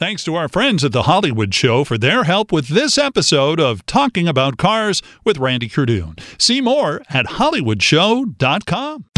[0.00, 3.84] Thanks to our friends at The Hollywood Show for their help with this episode of
[3.84, 6.18] Talking About Cars with Randy Cardoon.
[6.40, 9.09] See more at hollywoodshow.com.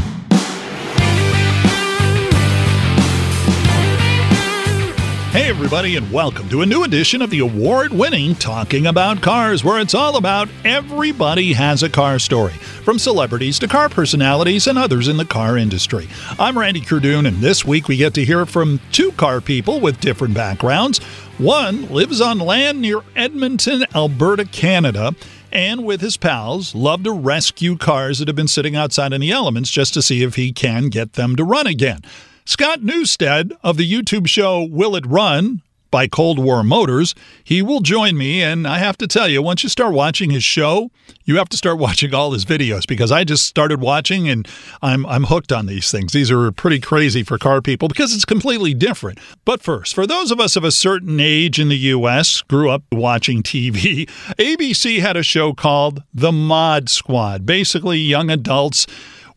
[5.33, 9.65] Hey, everybody, and welcome to a new edition of the award winning Talking About Cars,
[9.65, 14.77] where it's all about everybody has a car story, from celebrities to car personalities and
[14.77, 16.07] others in the car industry.
[16.39, 20.03] I'm Randy Cardoon, and this week we get to hear from two car people with
[20.03, 20.99] different backgrounds.
[21.39, 25.15] One lives on land near Edmonton, Alberta, Canada
[25.51, 29.31] and with his pals love to rescue cars that have been sitting outside in the
[29.31, 32.01] elements just to see if he can get them to run again.
[32.45, 37.15] Scott Newstead of the YouTube show Will It Run by Cold War Motors.
[37.45, 40.43] He will join me, and I have to tell you, once you start watching his
[40.43, 40.91] show,
[41.25, 44.49] you have to start watching all his videos because I just started watching and
[44.81, 46.13] I'm I'm hooked on these things.
[46.13, 49.21] These are pretty crazy for car people because it's completely different.
[49.45, 52.83] But first, for those of us of a certain age in the US, grew up
[52.91, 54.07] watching TV,
[54.37, 57.47] ABC had a show called The Mod Squad.
[57.47, 58.87] Basically young adults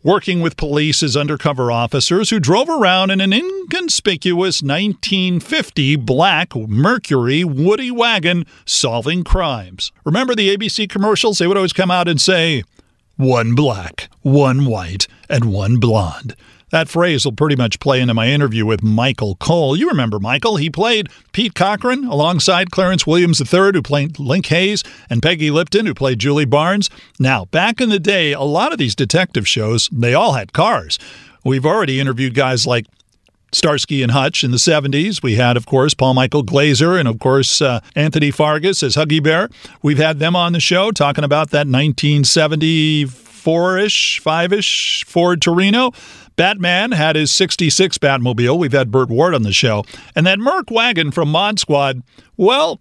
[0.05, 7.43] working with police as undercover officers who drove around in an inconspicuous 1950 black Mercury
[7.43, 9.91] Woody wagon solving crimes.
[10.05, 11.39] Remember the ABC commercials?
[11.39, 12.63] They would always come out and say,
[13.15, 16.35] one black, one white, and one blonde.
[16.71, 19.77] That phrase will pretty much play into my interview with Michael Cole.
[19.77, 20.57] You remember Michael.
[20.57, 25.85] He played Pete Cochran alongside Clarence Williams III, who played Link Hayes, and Peggy Lipton,
[25.85, 26.89] who played Julie Barnes.
[27.19, 30.97] Now, back in the day, a lot of these detective shows, they all had cars.
[31.43, 32.87] We've already interviewed guys like
[33.55, 35.23] Starsky and Hutch in the 70s.
[35.23, 39.23] We had, of course, Paul Michael Glaser and, of course, uh, Anthony Fargas as Huggy
[39.23, 39.47] Bear.
[39.81, 45.93] We've had them on the show talking about that 1974 ish, 5 ish Ford Torino.
[46.35, 48.57] Batman had his 66 Batmobile.
[48.57, 49.85] We've had Burt Ward on the show.
[50.15, 52.01] And that Merc wagon from Mod Squad,
[52.37, 52.79] well,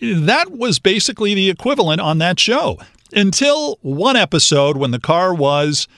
[0.00, 2.78] that was basically the equivalent on that show
[3.12, 5.88] until one episode when the car was,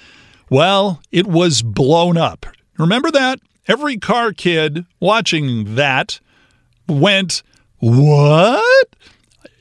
[0.51, 2.47] well, it was blown up.
[2.79, 3.41] Remember that?
[3.67, 6.21] Every car kid watching that
[6.89, 7.43] went,
[7.81, 8.89] What?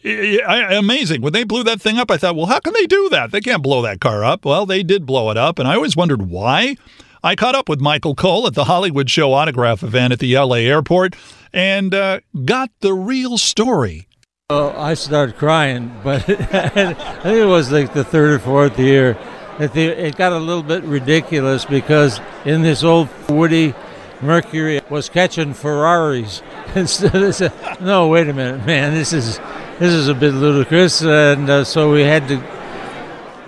[0.05, 1.21] amazing.
[1.21, 3.31] When they blew that thing up, I thought, well, how can they do that?
[3.31, 4.45] They can't blow that car up.
[4.45, 6.77] Well, they did blow it up, and I always wondered why.
[7.23, 10.57] I caught up with Michael Cole at the Hollywood Show autograph event at the LA
[10.57, 11.15] airport
[11.53, 14.07] and uh, got the real story.
[14.49, 19.17] Oh, I started crying, but I think it was like the third or fourth year.
[19.59, 23.73] It got a little bit ridiculous because in this old Woody
[24.21, 26.41] Mercury was catching Ferraris.
[27.81, 29.37] no, wait a minute, man, this is
[29.79, 32.43] this is a bit ludicrous, and uh, so we had to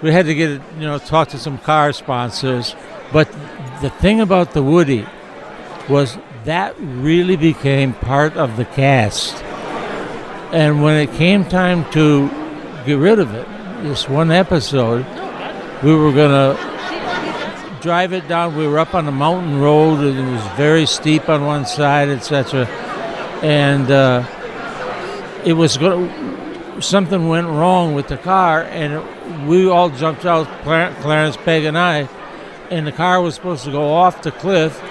[0.02, 2.76] we had to get you know talk to some car sponsors,
[3.12, 3.28] but
[3.82, 5.06] the thing about the Woody
[5.88, 9.36] was that really became part of the cast.
[10.54, 12.28] And when it came time to
[12.86, 13.48] get rid of it,
[13.84, 15.06] this one episode,
[15.84, 18.56] we were going to drive it down.
[18.56, 22.10] We were up on a mountain road, and it was very steep on one side,
[22.10, 22.66] etc.
[23.42, 24.26] And uh,
[25.46, 26.82] it was going.
[26.82, 30.48] Something went wrong with the car, and it, we all jumped out.
[30.64, 32.08] Clarence Peg and I,
[32.70, 34.82] and the car was supposed to go off the cliff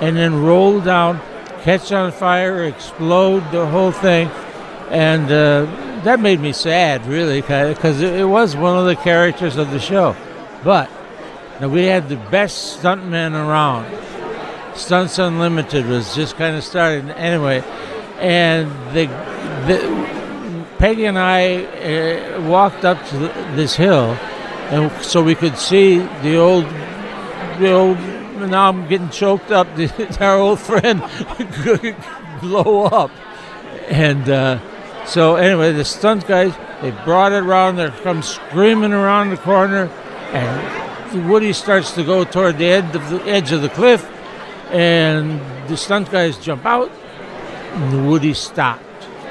[0.00, 1.20] and then roll down,
[1.62, 4.28] catch on fire, explode, the whole thing.
[4.90, 5.66] And uh,
[6.02, 10.16] that made me sad, really, because it was one of the characters of the show.
[10.64, 10.90] But
[11.60, 13.86] now we had the best stuntmen around.
[14.76, 17.62] Stunts Unlimited was just kind of starting anyway,
[18.18, 19.06] and the,
[19.66, 20.16] the
[20.78, 23.18] Peggy and I uh, walked up to
[23.54, 24.16] this hill,
[24.70, 26.64] and so we could see the old
[27.60, 29.68] now I'm getting choked up.
[30.20, 31.00] Our old friend
[32.40, 33.10] blow up,
[33.88, 37.76] and uh, so anyway, the stunt guys they brought it around.
[37.76, 39.86] They come screaming around the corner,
[40.32, 44.04] and Woody starts to go toward the edge of the edge of the cliff,
[44.70, 46.90] and the stunt guys jump out,
[47.72, 48.84] and Woody stopped.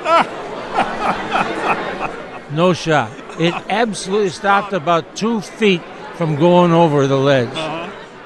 [2.52, 3.12] no shot.
[3.40, 5.82] It absolutely stopped about two feet
[6.16, 7.79] from going over the ledge.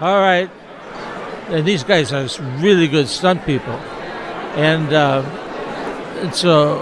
[0.04, 0.52] All right.
[1.48, 2.28] And these guys are
[2.60, 3.72] really good stunt people.
[4.58, 5.22] And, uh,
[6.22, 6.80] and so,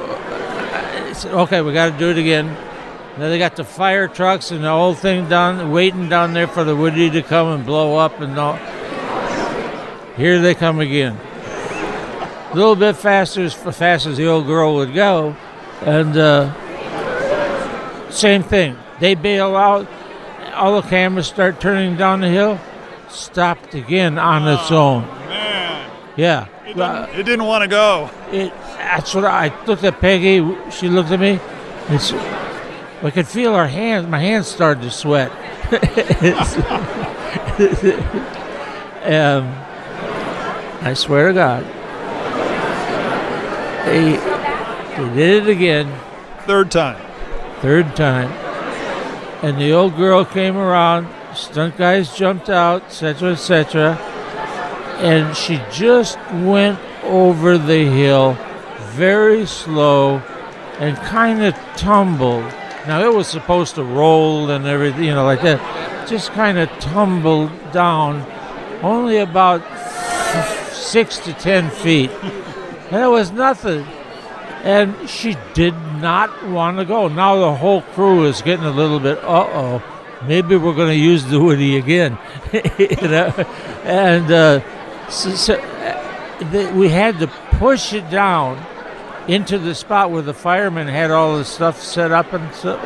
[1.26, 2.48] okay, we got to do it again.
[3.20, 6.64] Now they got the fire trucks and the whole thing down, waiting down there for
[6.64, 8.56] the Woody to come and blow up and all.
[10.18, 11.16] Here they come again.
[11.16, 15.36] A little bit faster, as fast as the old girl would go,
[15.82, 16.50] and uh,
[18.10, 18.76] same thing.
[19.00, 19.88] They bail out.
[20.56, 22.60] All the cameras start turning down the hill
[23.12, 25.08] stopped again on its oh, own.
[25.28, 25.92] Man.
[26.16, 26.48] Yeah.
[26.66, 28.10] It didn't, it didn't want to go.
[28.32, 30.38] It, that's what I looked at Peggy.
[30.72, 31.40] She looked at me.
[31.90, 34.08] It's, I could feel her hands.
[34.08, 35.32] My hands started to sweat.
[39.06, 39.56] um,
[40.84, 41.64] I swear to God,
[43.86, 44.18] they,
[44.98, 46.00] they did it again.
[46.46, 47.02] Third time.
[47.62, 48.32] Third time.
[49.44, 51.08] And the old girl came around.
[51.36, 53.96] Stunt guys jumped out, etc., etc.
[55.00, 58.38] And she just went over the hill
[58.92, 60.18] very slow
[60.80, 62.44] and kind of tumbled.
[62.88, 66.08] Now it was supposed to roll and everything, you know, like that.
[66.08, 68.26] Just kind of tumbled down,
[68.82, 69.62] only about
[70.74, 72.10] six to ten feet,
[72.90, 73.86] and it was nothing.
[74.64, 77.08] And she did not want to go.
[77.08, 79.84] Now the whole crew is getting a little bit, uh oh,
[80.28, 82.18] maybe we're going to use the Woody again,
[82.54, 83.34] you know.
[83.84, 88.64] And uh, so, so uh, we had to push it down
[89.28, 92.78] into the spot where the firemen had all the stuff set up and so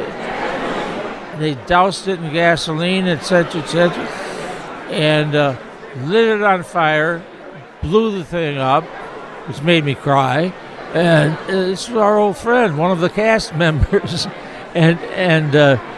[1.40, 3.92] they doused it in gasoline, etc., etc.,
[4.90, 5.58] and uh,
[5.98, 7.24] lit it on fire,
[7.82, 8.84] blew the thing up,
[9.48, 10.54] which made me cry.
[10.94, 14.28] And it's our old friend, one of the cast members,
[14.74, 15.95] and and uh,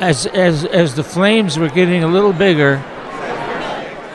[0.00, 2.76] as as as the flames were getting a little bigger,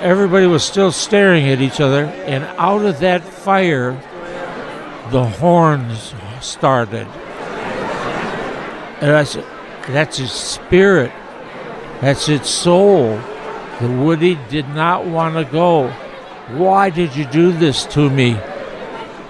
[0.01, 3.91] everybody was still staring at each other, and out of that fire
[5.11, 7.07] the horns started.
[9.01, 9.45] And I said,
[9.87, 11.11] that's its spirit.
[12.01, 13.19] That's its soul.
[13.81, 15.89] The Woody did not want to go.
[16.49, 18.31] Why did you do this to me?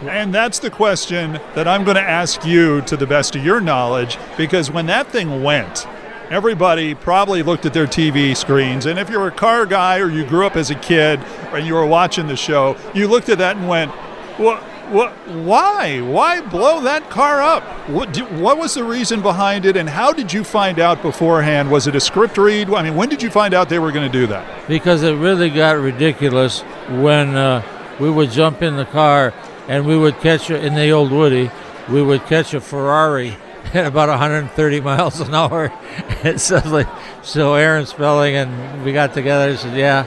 [0.03, 3.59] And that's the question that I'm going to ask you to the best of your
[3.59, 5.87] knowledge because when that thing went,
[6.29, 8.85] everybody probably looked at their TV screens.
[8.85, 11.19] And if you're a car guy or you grew up as a kid
[11.53, 13.91] and you were watching the show, you looked at that and went,
[14.37, 14.61] what?
[14.91, 15.13] What?
[15.29, 15.99] Why?
[16.01, 17.63] Why blow that car up?
[17.89, 18.13] What?
[18.13, 21.71] Do, what was the reason behind it, and how did you find out beforehand?
[21.71, 22.69] Was it a script read?
[22.69, 24.67] I mean, when did you find out they were going to do that?
[24.67, 26.61] Because it really got ridiculous
[27.01, 27.63] when uh,
[27.99, 29.33] we would jump in the car
[29.67, 31.49] and we would catch a, in the old Woody,
[31.89, 33.35] we would catch a Ferrari
[33.73, 35.67] at about 130 miles an hour.
[36.23, 36.87] and like,
[37.23, 40.05] so Aaron Spelling and we got together and said, yeah.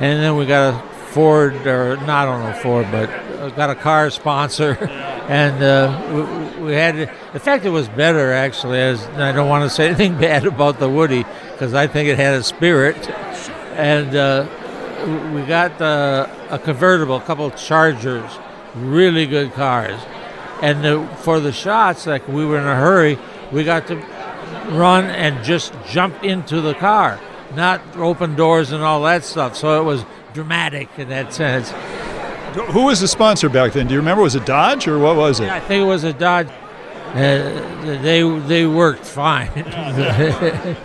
[0.00, 3.08] And then we got a Ford, or not, don't know Ford, but
[3.50, 4.76] got a car sponsor,
[5.28, 6.96] and uh, we, we, had.
[6.96, 8.80] In fact, it was better actually.
[8.80, 12.18] As I don't want to say anything bad about the Woody because I think it
[12.18, 13.08] had a spirit,
[13.76, 14.46] and uh,
[15.34, 18.30] we got uh, a convertible, a couple Chargers,
[18.74, 20.00] really good cars,
[20.64, 23.18] and the, for the shots, like we were in a hurry,
[23.52, 23.96] we got to
[24.70, 27.20] run and just jump into the car,
[27.54, 29.56] not open doors and all that stuff.
[29.56, 31.70] So it was dramatic in that sense.
[32.72, 33.88] Who was the sponsor back then?
[33.88, 34.22] Do you remember?
[34.22, 35.44] Was it Dodge or what was it?
[35.44, 36.48] Yeah, I think it was a Dodge.
[36.48, 39.50] Uh, they they worked fine.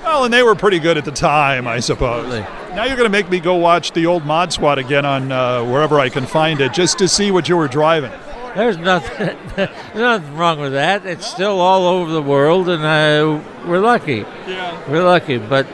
[0.04, 2.28] well, and they were pretty good at the time, I suppose.
[2.76, 5.64] Now you're going to make me go watch the old Mod Squad again on uh,
[5.64, 8.12] wherever I can find it, just to see what you were driving.
[8.56, 11.06] There's nothing, there's nothing wrong with that.
[11.06, 14.26] It's still all over the world, and uh, we're lucky.
[14.48, 14.90] Yeah.
[14.90, 15.68] We're lucky, but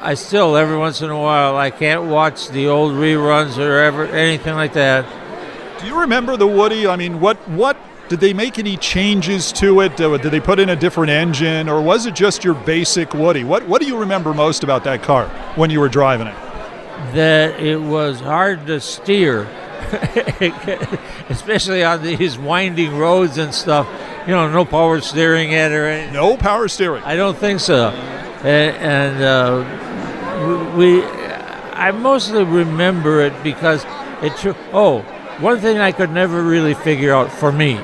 [0.00, 4.06] I still every once in a while I can't watch the old reruns or ever
[4.06, 5.04] anything like that.
[5.80, 6.86] Do you remember the Woody?
[6.86, 7.76] I mean, what what
[8.08, 10.00] did they make any changes to it?
[10.00, 13.42] Uh, did they put in a different engine, or was it just your basic Woody?
[13.42, 16.36] What what do you remember most about that car when you were driving it?
[17.14, 19.48] That it was hard to steer,
[21.28, 23.86] especially on these winding roads and stuff.
[24.26, 26.14] You know, no power steering at or anything.
[26.14, 27.02] No power steering.
[27.04, 27.88] I don't think so.
[27.88, 33.84] And, and uh, we, I mostly remember it because
[34.22, 34.32] it.
[34.72, 35.00] Oh,
[35.38, 37.78] one thing I could never really figure out for me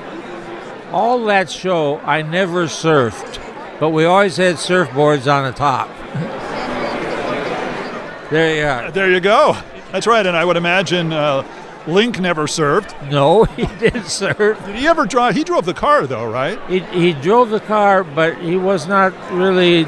[0.93, 3.41] all that show, I never surfed,
[3.81, 5.89] but we always had surfboards on the top.
[8.31, 8.91] there you are.
[8.91, 9.57] There you go.
[9.91, 11.43] That's right, and I would imagine uh,
[11.87, 12.95] Link never served.
[13.11, 14.65] No, he didn't surf.
[14.67, 15.35] Did he ever drive?
[15.35, 16.61] He drove the car, though, right?
[16.69, 19.85] He, he drove the car, but he was not really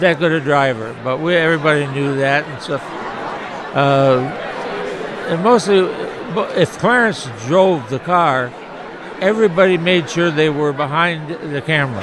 [0.00, 0.96] that good a driver.
[1.04, 2.82] But we everybody knew that and stuff.
[3.74, 4.20] Uh,
[5.28, 5.78] and mostly,
[6.60, 8.52] if Clarence drove the car,
[9.20, 12.00] everybody made sure they were behind the camera.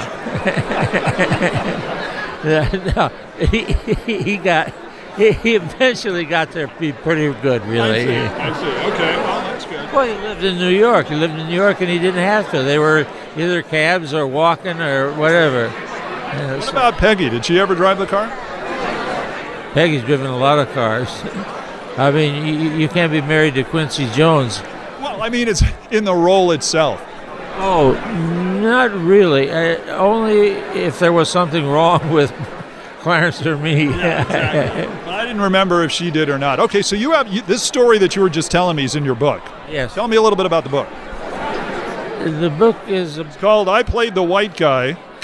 [2.96, 3.10] no,
[3.46, 3.64] he,
[4.22, 4.72] he got
[5.42, 8.02] he eventually got there be pretty good, really.
[8.02, 8.16] I see.
[8.16, 8.92] I see.
[8.92, 9.92] Okay, well that's good.
[9.92, 11.06] Well, he lived in New York.
[11.06, 12.62] He lived in New York, and he didn't have to.
[12.62, 13.06] They were
[13.36, 15.66] either cabs or walking or whatever.
[15.66, 17.30] Yeah, what about Peggy?
[17.30, 18.28] Did she ever drive the car?
[19.72, 21.08] Peggy's driven a lot of cars.
[21.98, 24.62] I mean, you, you can't be married to Quincy Jones.
[25.00, 27.02] Well, I mean, it's in the role itself.
[27.58, 27.92] Oh,
[28.60, 29.50] not really.
[29.50, 32.34] Uh, only if there was something wrong with
[33.00, 33.84] Clarence or me.
[33.84, 35.05] Yeah, exactly.
[35.36, 36.58] Didn't remember if she did or not.
[36.60, 39.04] Okay, so you have you, this story that you were just telling me is in
[39.04, 39.42] your book.
[39.68, 39.92] Yes.
[39.92, 40.88] Tell me a little bit about the book.
[42.40, 44.94] The book is it's called "I Played the White Guy."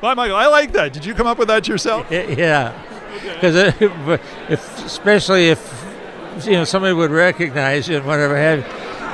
[0.00, 0.92] By Michael, I like that.
[0.92, 2.06] Did you come up with that yourself?
[2.12, 2.80] Yeah,
[3.34, 4.20] because okay.
[4.48, 5.84] if, especially if
[6.44, 8.64] you know somebody would recognize you and whatever have,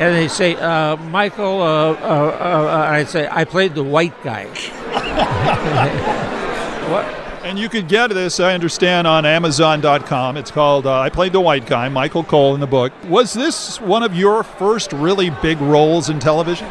[0.03, 4.45] and they say, uh, "Michael," uh, uh, uh I'd say, "I played the white guy."
[6.91, 7.20] what?
[7.51, 10.37] And you could get this, I understand, on Amazon.com.
[10.37, 12.93] It's called uh, I Played the White Guy, Michael Cole in the book.
[13.09, 16.69] Was this one of your first really big roles in television?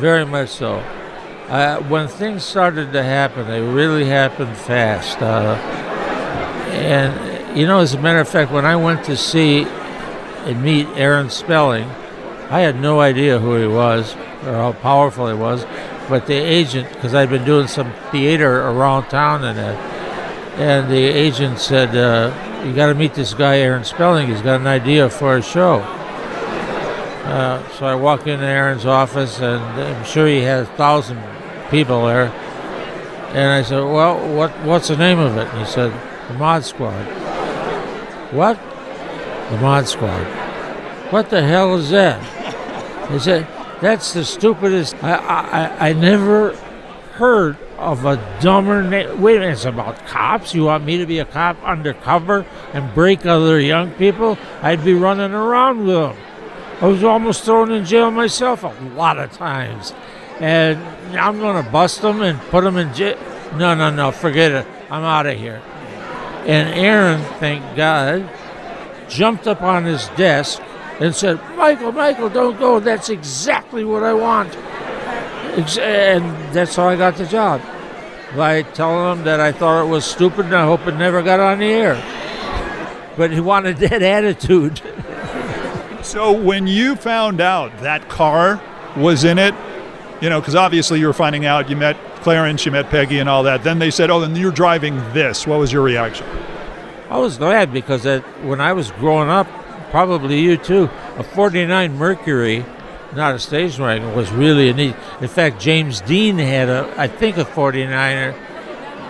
[0.00, 0.78] Very much so.
[1.46, 5.22] Uh, when things started to happen, they really happened fast.
[5.22, 5.54] Uh,
[6.72, 10.88] and, you know, as a matter of fact, when I went to see and meet
[10.96, 11.88] Aaron Spelling,
[12.50, 14.12] I had no idea who he was
[14.44, 15.64] or how powerful he was.
[16.08, 19.76] But the agent, because I'd been doing some theater around town and that,
[20.58, 22.32] and the agent said, uh,
[22.64, 24.28] "You got to meet this guy, Aaron Spelling.
[24.28, 25.80] He's got an idea for a show."
[27.24, 31.20] Uh, so I walk into Aaron's office, and I'm sure he had a thousand
[31.70, 32.32] people there.
[33.34, 35.92] And I said, "Well, what what's the name of it?" And he said,
[36.28, 37.04] "The Mod Squad."
[38.32, 38.58] What?
[39.50, 40.24] The Mod Squad.
[41.10, 42.20] What the hell is that?
[43.10, 43.46] He said,
[43.80, 45.02] that's the stupidest.
[45.02, 46.56] I, I, I never
[47.14, 49.20] heard of a dumber name.
[49.20, 50.54] Wait a minute, it's about cops?
[50.54, 54.38] You want me to be a cop undercover and break other young people?
[54.62, 56.16] I'd be running around with them.
[56.80, 59.94] I was almost thrown in jail myself a lot of times.
[60.40, 60.78] And
[61.18, 63.18] I'm going to bust them and put them in jail.
[63.56, 64.66] No, no, no, forget it.
[64.90, 65.62] I'm out of here.
[66.46, 68.28] And Aaron, thank God,
[69.08, 70.60] jumped up on his desk
[71.00, 72.80] and said, Michael, Michael, don't go.
[72.80, 74.54] That's exactly what I want.
[75.78, 77.60] And that's how I got the job.
[78.34, 81.40] By telling him that I thought it was stupid and I hope it never got
[81.40, 83.14] on the air.
[83.16, 84.80] But he wanted that attitude.
[86.02, 88.60] so when you found out that car
[88.96, 89.54] was in it,
[90.20, 93.28] you know, because obviously you were finding out, you met Clarence, you met Peggy, and
[93.28, 93.62] all that.
[93.62, 96.26] Then they said, "Oh, then you're driving this." What was your reaction?
[97.10, 99.46] I was glad because that, when I was growing up,
[99.90, 100.90] probably you too.
[101.16, 102.64] A 49 Mercury,
[103.14, 104.96] not a station wagon, was really a neat.
[105.20, 108.34] In fact, James Dean had a, I think, a 49er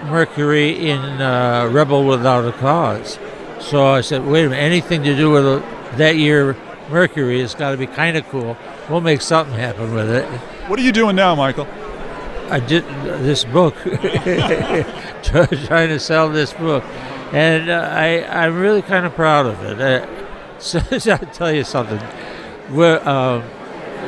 [0.04, 3.18] Mercury in uh, Rebel Without a Cause.
[3.60, 6.56] So I said, wait a minute, anything to do with a, that year
[6.90, 8.56] Mercury has got to be kind of cool.
[8.88, 10.24] We'll make something happen with it.
[10.68, 11.66] What are you doing now, Michael?
[12.48, 12.84] I did
[13.24, 13.74] this book,
[15.22, 16.84] trying to sell this book,
[17.32, 19.80] and uh, I I'm really kind of proud of it.
[19.80, 20.06] Uh,
[20.58, 20.80] so,
[21.12, 21.98] I'll tell you something.
[22.74, 23.44] Where um,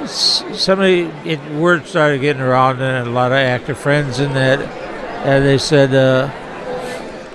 [0.07, 4.61] somebody, it, word started getting around, and a lot of actor friends in that,
[5.25, 6.28] and they said, uh,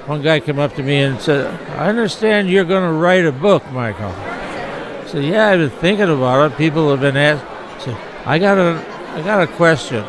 [0.06, 3.32] one guy came up to me and said, "I understand you're going to write a
[3.32, 6.58] book, Michael." I said, "Yeah, I've been thinking about it.
[6.58, 10.04] People have been asked." I said, "I got a, I got a question.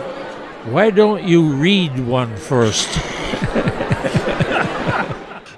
[0.73, 2.89] Why don't you read one first?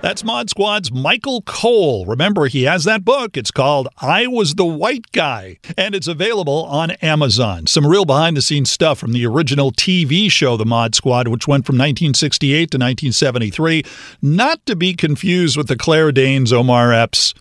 [0.06, 2.06] That's Mod Squad's Michael Cole.
[2.06, 3.36] Remember, he has that book.
[3.36, 7.66] It's called I Was the White Guy, and it's available on Amazon.
[7.66, 11.48] Some real behind the scenes stuff from the original TV show, The Mod Squad, which
[11.48, 13.82] went from 1968 to 1973.
[14.22, 17.34] Not to be confused with the Claire Danes, Omar Epps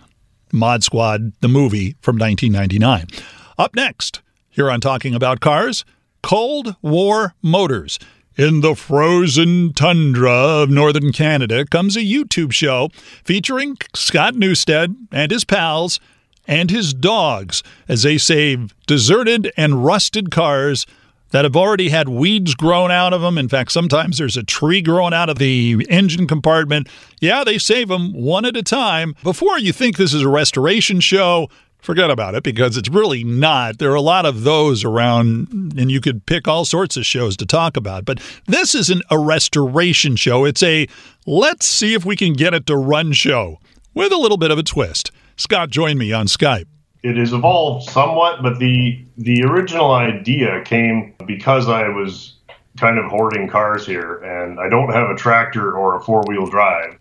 [0.51, 3.21] Mod Squad, the movie from 1999.
[3.59, 5.85] Up next, here on Talking About Cars,
[6.23, 7.99] Cold War Motors.
[8.37, 12.89] In the frozen tundra of northern Canada comes a YouTube show
[13.23, 16.01] featuring Scott Newstead and his pals
[16.45, 20.85] and his dogs as they save deserted and rusted cars
[21.31, 23.37] that have already had weeds grown out of them.
[23.37, 26.89] In fact, sometimes there's a tree growing out of the engine compartment.
[27.21, 29.15] Yeah, they save them one at a time.
[29.23, 31.49] Before you think this is a restoration show,
[31.85, 33.77] forget about it because it's really not.
[33.77, 37.37] There are a lot of those around, and you could pick all sorts of shows
[37.37, 38.03] to talk about.
[38.03, 40.43] But this isn't a restoration show.
[40.43, 40.87] It's a
[41.25, 43.59] let's see if we can get it to run show
[43.93, 45.11] with a little bit of a twist.
[45.37, 46.65] Scott joined me on Skype.
[47.03, 52.33] It has evolved somewhat, but the the original idea came because I was
[52.77, 56.47] kind of hoarding cars here, and I don't have a tractor or a four wheel
[56.47, 56.97] drive.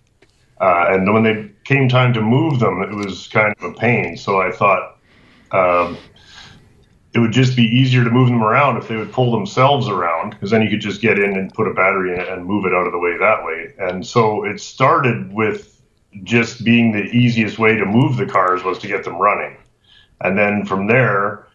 [0.60, 4.16] Uh, and when they came time to move them, it was kind of a pain.
[4.16, 4.98] So I thought
[5.50, 5.96] um,
[7.14, 10.30] it would just be easier to move them around if they would pull themselves around,
[10.30, 12.64] because then you could just get in and put a battery in it and move
[12.64, 13.72] it out of the way that way.
[13.78, 15.80] And so it started with
[16.22, 19.56] just being the easiest way to move the cars was to get them running.
[20.20, 21.46] And then from there,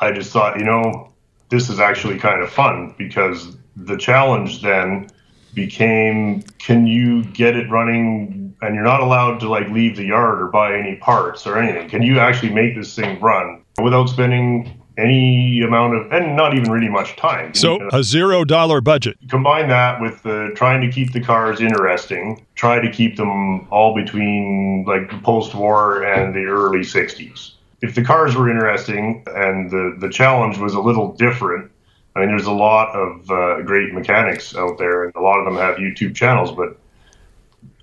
[0.00, 1.12] I just thought, you know,
[1.48, 5.08] this is actually kind of fun because the challenge then
[5.54, 10.40] became can you get it running and you're not allowed to like leave the yard
[10.40, 11.88] or buy any parts or anything.
[11.88, 16.70] Can you actually make this thing run without spending any amount of and not even
[16.70, 17.54] really much time?
[17.54, 19.18] So a zero dollar budget.
[19.28, 23.94] Combine that with the trying to keep the cars interesting try to keep them all
[23.94, 29.96] between like the post-war and the early 60s if the cars were interesting and the
[29.98, 31.70] the challenge was a little different
[32.14, 35.46] I mean, there's a lot of uh, great mechanics out there, and a lot of
[35.46, 36.52] them have YouTube channels.
[36.52, 36.76] But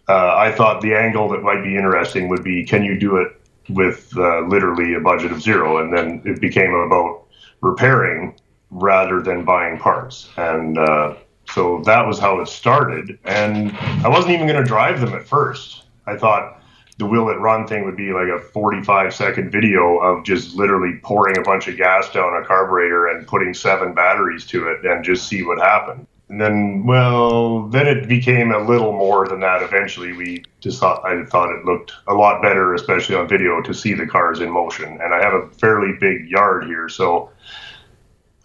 [0.09, 3.39] uh, I thought the angle that might be interesting would be, can you do it
[3.69, 5.77] with uh, literally a budget of zero?
[5.77, 7.27] And then it became about
[7.61, 8.35] repairing
[8.71, 11.15] rather than buying parts, and uh,
[11.51, 13.17] so that was how it started.
[13.23, 13.71] And
[14.03, 15.83] I wasn't even going to drive them at first.
[16.05, 16.61] I thought
[16.97, 20.99] the will it run thing would be like a 45 second video of just literally
[21.01, 25.03] pouring a bunch of gas down a carburetor and putting seven batteries to it and
[25.03, 26.05] just see what happened.
[26.29, 29.63] And then, well, then it became a little more than that.
[29.63, 33.73] Eventually, we just thought I thought it looked a lot better, especially on video, to
[33.73, 34.99] see the cars in motion.
[35.01, 37.31] And I have a fairly big yard here, so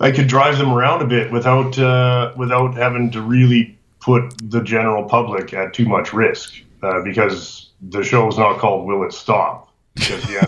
[0.01, 4.63] I could drive them around a bit without uh, without having to really put the
[4.63, 6.55] general public at too much risk.
[6.83, 9.73] Uh, because the show is not called Will It Stop?
[9.95, 10.47] Because yeah,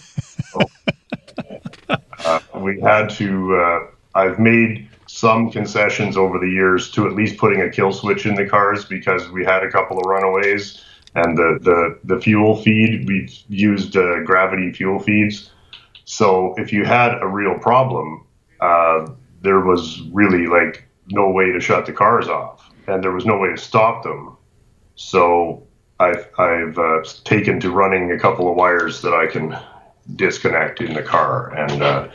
[2.25, 3.57] uh, we had to.
[3.57, 8.27] Uh, I've made some concessions over the years to at least putting a kill switch
[8.27, 12.55] in the cars because we had a couple of runaways and the the, the fuel
[12.63, 15.51] feed we used uh, gravity fuel feeds.
[16.05, 18.27] So if you had a real problem,
[18.61, 19.09] uh,
[19.41, 23.39] there was really like no way to shut the cars off, and there was no
[23.39, 24.37] way to stop them.
[24.97, 25.67] So
[25.99, 29.57] I've, I've uh, taken to running a couple of wires that I can
[30.15, 31.55] disconnect in the car.
[31.55, 32.09] And, uh,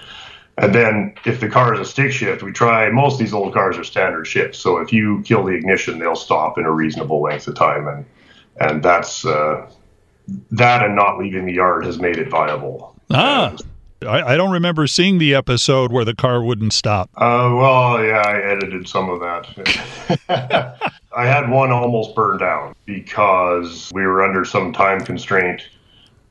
[0.61, 3.51] and then if the car is a stick shift, we try, most of these old
[3.51, 4.59] cars are standard shifts.
[4.59, 7.87] So if you kill the ignition, they'll stop in a reasonable length of time.
[7.87, 8.05] And,
[8.59, 9.67] and that's, uh,
[10.51, 12.95] that and not leaving the yard has made it viable.
[13.09, 13.55] Ah.
[14.03, 17.09] I, I, don't remember seeing the episode where the car wouldn't stop.
[17.15, 20.89] Uh, well, yeah, I edited some of that.
[21.15, 25.63] I had one almost burned down because we were under some time constraint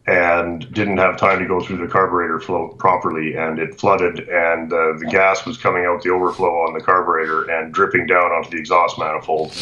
[0.07, 4.73] and didn't have time to go through the carburetor flow properly, and it flooded, and
[4.73, 8.51] uh, the gas was coming out the overflow on the carburetor and dripping down onto
[8.51, 9.55] the exhaust manifold.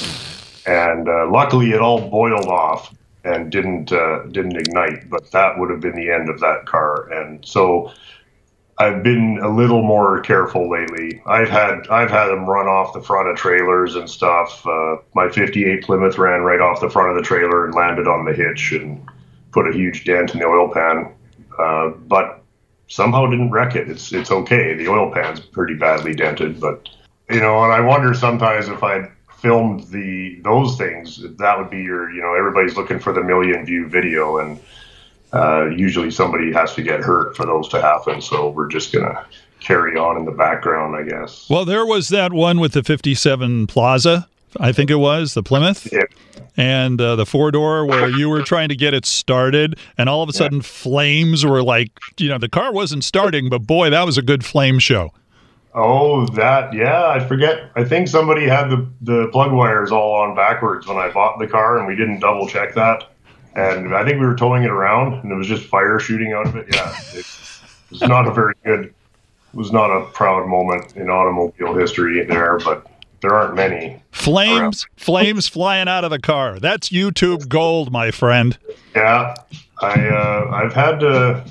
[0.66, 5.70] And uh, luckily, it all boiled off and didn't uh, didn't ignite, but that would
[5.70, 7.10] have been the end of that car.
[7.12, 7.92] And so
[8.78, 11.20] I've been a little more careful lately.
[11.26, 14.64] I've had I've had them run off the front of trailers and stuff.
[14.64, 18.24] Uh, my '58 Plymouth ran right off the front of the trailer and landed on
[18.24, 19.04] the hitch and
[19.52, 21.12] put a huge dent in the oil pan,
[21.58, 22.42] uh, but
[22.88, 23.88] somehow didn't wreck it.
[23.88, 24.74] It's it's okay.
[24.74, 26.88] The oil pan's pretty badly dented, but
[27.30, 31.82] you know, and I wonder sometimes if I'd filmed the those things, that would be
[31.82, 34.60] your you know everybody's looking for the million view video and
[35.32, 38.20] uh, usually somebody has to get hurt for those to happen.
[38.20, 39.24] So we're just to
[39.60, 41.48] carry on in the background, I guess.
[41.50, 45.88] Well, there was that one with the 57 Plaza, I think it was, the Plymouth.
[45.92, 46.04] Yeah.
[46.56, 50.22] And uh, the four door where you were trying to get it started, and all
[50.22, 50.64] of a sudden yeah.
[50.64, 54.44] flames were like, you know, the car wasn't starting, but boy, that was a good
[54.44, 55.12] flame show.
[55.74, 57.70] Oh, that yeah, I forget.
[57.76, 61.46] I think somebody had the the plug wires all on backwards when I bought the
[61.46, 63.04] car, and we didn't double check that
[63.58, 66.46] and I think we were towing it around, and it was just fire shooting out
[66.46, 66.66] of it.
[66.72, 67.26] Yeah, it
[67.90, 68.94] was not a very good, it
[69.52, 72.86] was not a proud moment in automobile history there, but
[73.20, 74.02] there aren't many.
[74.12, 76.58] Flames, flames flying out of the car.
[76.58, 78.58] That's YouTube gold, my friend.
[78.94, 79.34] Yeah,
[79.80, 81.44] I uh, I've had uh,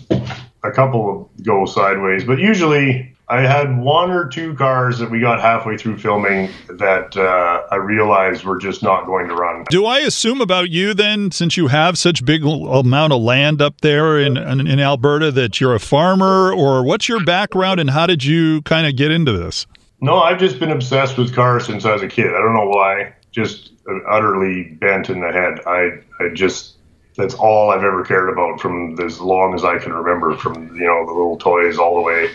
[0.63, 5.19] a couple of go sideways, but usually I had one or two cars that we
[5.19, 9.65] got halfway through filming that uh, I realized were just not going to run.
[9.69, 13.81] Do I assume about you then, since you have such big amount of land up
[13.81, 18.07] there in, in, in Alberta, that you're a farmer, or what's your background and how
[18.07, 19.67] did you kind of get into this?
[19.99, 22.27] No, I've just been obsessed with cars since I was a kid.
[22.27, 23.13] I don't know why.
[23.31, 23.71] Just
[24.07, 25.59] utterly bent in the head.
[25.65, 26.75] I I just
[27.15, 30.35] that's all I've ever cared about from as long as I can remember.
[30.37, 32.29] From you know the little toys all the way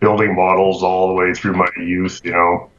[0.00, 2.20] building models all the way through my youth.
[2.24, 2.70] You know,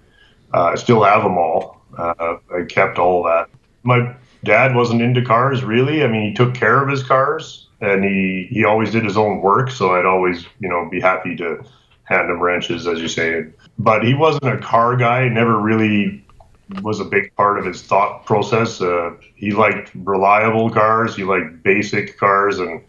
[0.54, 1.82] uh, I still have them all.
[1.98, 3.50] Uh, I kept all that.
[3.84, 6.04] My dad wasn't into cars really.
[6.04, 9.42] I mean, he took care of his cars and he he always did his own
[9.42, 9.70] work.
[9.70, 11.64] So I'd always you know be happy to
[12.04, 13.46] hand him wrenches, as you say.
[13.80, 15.28] But he wasn't a car guy.
[15.30, 16.24] Never really
[16.82, 18.82] was a big part of his thought process.
[18.82, 22.82] Uh, he liked reliable cars, he liked basic cars, and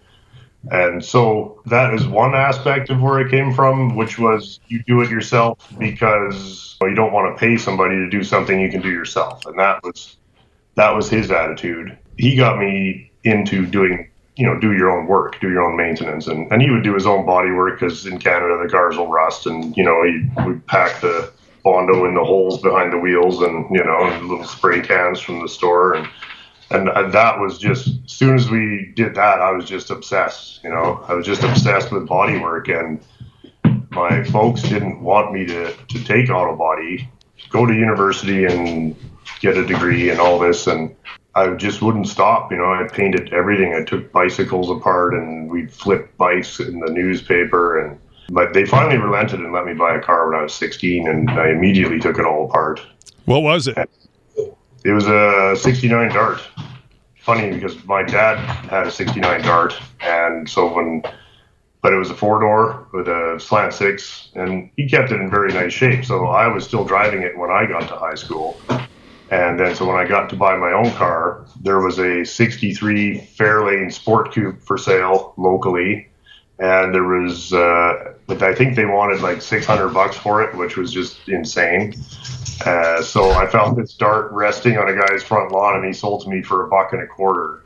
[0.71, 5.01] and so that is one aspect of where it came from, which was you do
[5.01, 8.91] it yourself because you don't want to pay somebody to do something you can do
[8.91, 10.17] yourself, and that was
[10.75, 11.97] that was his attitude.
[12.19, 16.27] He got me into doing you know do your own work, do your own maintenance,
[16.27, 19.09] and and he would do his own body work because in Canada the cars will
[19.09, 23.43] rust, and you know he would pack the bondo in the holes behind the wheels,
[23.43, 26.09] and you know little spray cans from the store, and
[26.71, 30.63] and that was just as soon as we did that, I was just obsessed.
[30.63, 33.03] You know, I was just obsessed with body work, and
[33.91, 37.11] my folks didn't want me to to take auto body,
[37.51, 38.97] go to university and
[39.41, 40.95] get a degree and all this, and
[41.35, 42.51] I just wouldn't stop.
[42.51, 43.75] You know, I painted everything.
[43.75, 47.99] I took bicycles apart, and we'd flip bikes in the newspaper, and
[48.31, 51.31] but they finally relented and let me buy a car when I was 16, and
[51.31, 52.81] I immediately took it all apart.
[53.25, 53.77] What was it?
[54.85, 56.41] It was a 69 Dart.
[57.17, 58.39] Funny because my dad
[58.69, 61.03] had a 69 Dart, and so when,
[61.83, 65.29] but it was a four door with a slant six, and he kept it in
[65.29, 66.05] very nice shape.
[66.05, 68.61] So I was still driving it when I got to high school.
[69.31, 73.21] And then, so when I got to buy my own car, there was a 63
[73.21, 76.09] Fairlane Sport Coupe for sale locally.
[76.59, 80.77] And there was, uh, but I think they wanted like 600 bucks for it, which
[80.77, 81.95] was just insane.
[82.67, 86.23] Uh, so I found this dart resting on a guy's front lawn, and he sold
[86.25, 87.65] to me for a buck and a quarter.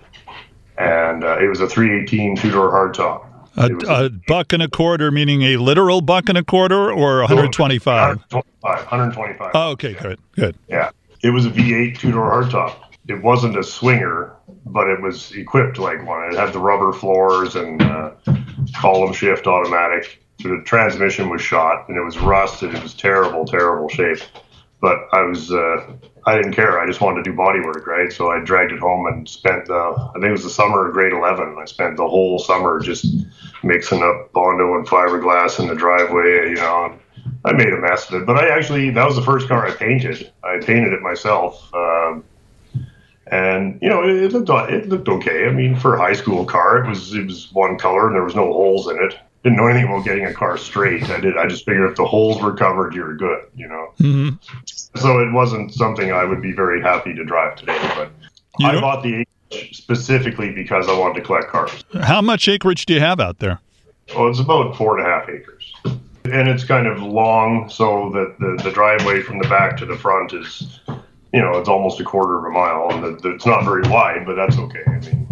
[0.78, 3.26] And uh, it was a 318 two door hardtop.
[3.56, 8.18] A, a, buck and a quarter, meaning a literal buck and a quarter, or 125?
[8.30, 8.78] 125.
[8.78, 9.50] 125.
[9.54, 10.56] Oh, okay, good, good.
[10.68, 10.90] Yeah,
[11.24, 12.76] it was a V8 two door hardtop.
[13.08, 16.32] It wasn't a swinger, but it was equipped like one.
[16.32, 18.12] It had the rubber floors and uh,
[18.76, 20.22] column shift automatic.
[20.40, 22.74] So the transmission was shot, and it was rusted.
[22.74, 24.20] It was terrible, terrible shape
[24.84, 25.94] but I was uh,
[26.26, 26.78] I didn't care.
[26.78, 28.12] I just wanted to do body work, right?
[28.12, 30.92] So I dragged it home and spent the I think it was the summer of
[30.92, 31.56] grade eleven.
[31.58, 33.06] I spent the whole summer just
[33.64, 36.50] mixing up bondo and fiberglass in the driveway.
[36.50, 36.98] You know,
[37.44, 38.26] I made a mess of it.
[38.26, 40.30] But I actually that was the first car I painted.
[40.42, 41.72] I painted it myself.
[41.74, 42.24] Um,
[43.26, 45.46] and you know it, it looked it looked okay.
[45.46, 48.24] I mean, for a high school car, it was it was one color and there
[48.24, 51.08] was no holes in it didn't know anything about getting a car straight.
[51.10, 51.36] I did.
[51.36, 53.44] I just figured if the holes were covered, you're good.
[53.54, 53.92] You know.
[54.00, 54.36] Mm-hmm.
[54.96, 57.78] So it wasn't something I would be very happy to drive today.
[57.94, 58.10] But
[58.58, 59.26] you I bought the
[59.72, 61.84] specifically because I wanted to collect cars.
[62.02, 63.60] How much acreage do you have out there?
[64.14, 65.72] Oh, it's about four and a half acres,
[66.24, 69.96] and it's kind of long, so that the the driveway from the back to the
[69.96, 70.80] front is,
[71.32, 73.88] you know, it's almost a quarter of a mile, and the, the, it's not very
[73.88, 74.82] wide, but that's okay.
[74.86, 75.24] I mean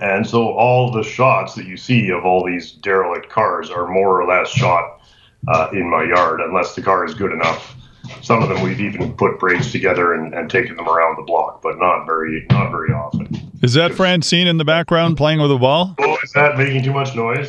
[0.00, 4.20] and so all the shots that you see of all these derelict cars are more
[4.20, 5.00] or less shot
[5.48, 7.76] uh, in my yard, unless the car is good enough.
[8.22, 11.62] Some of them we've even put brakes together and, and taken them around the block,
[11.62, 13.28] but not very not very often.
[13.62, 15.94] Is that Francine in the background playing with a ball?
[15.98, 17.48] Oh, is that making too much noise?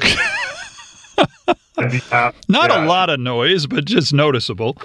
[2.47, 2.85] not yeah.
[2.85, 4.77] a lot of noise, but just noticeable.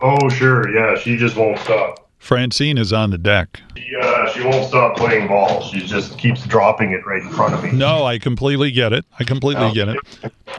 [0.00, 0.68] Oh, sure.
[0.68, 2.02] Yeah, she just won't stop.
[2.22, 3.60] Francine is on the deck.
[3.76, 5.60] She, uh, she won't stop playing ball.
[5.62, 7.72] She just keeps dropping it right in front of me.
[7.72, 9.04] No, I completely get it.
[9.18, 9.96] I completely oh, get it.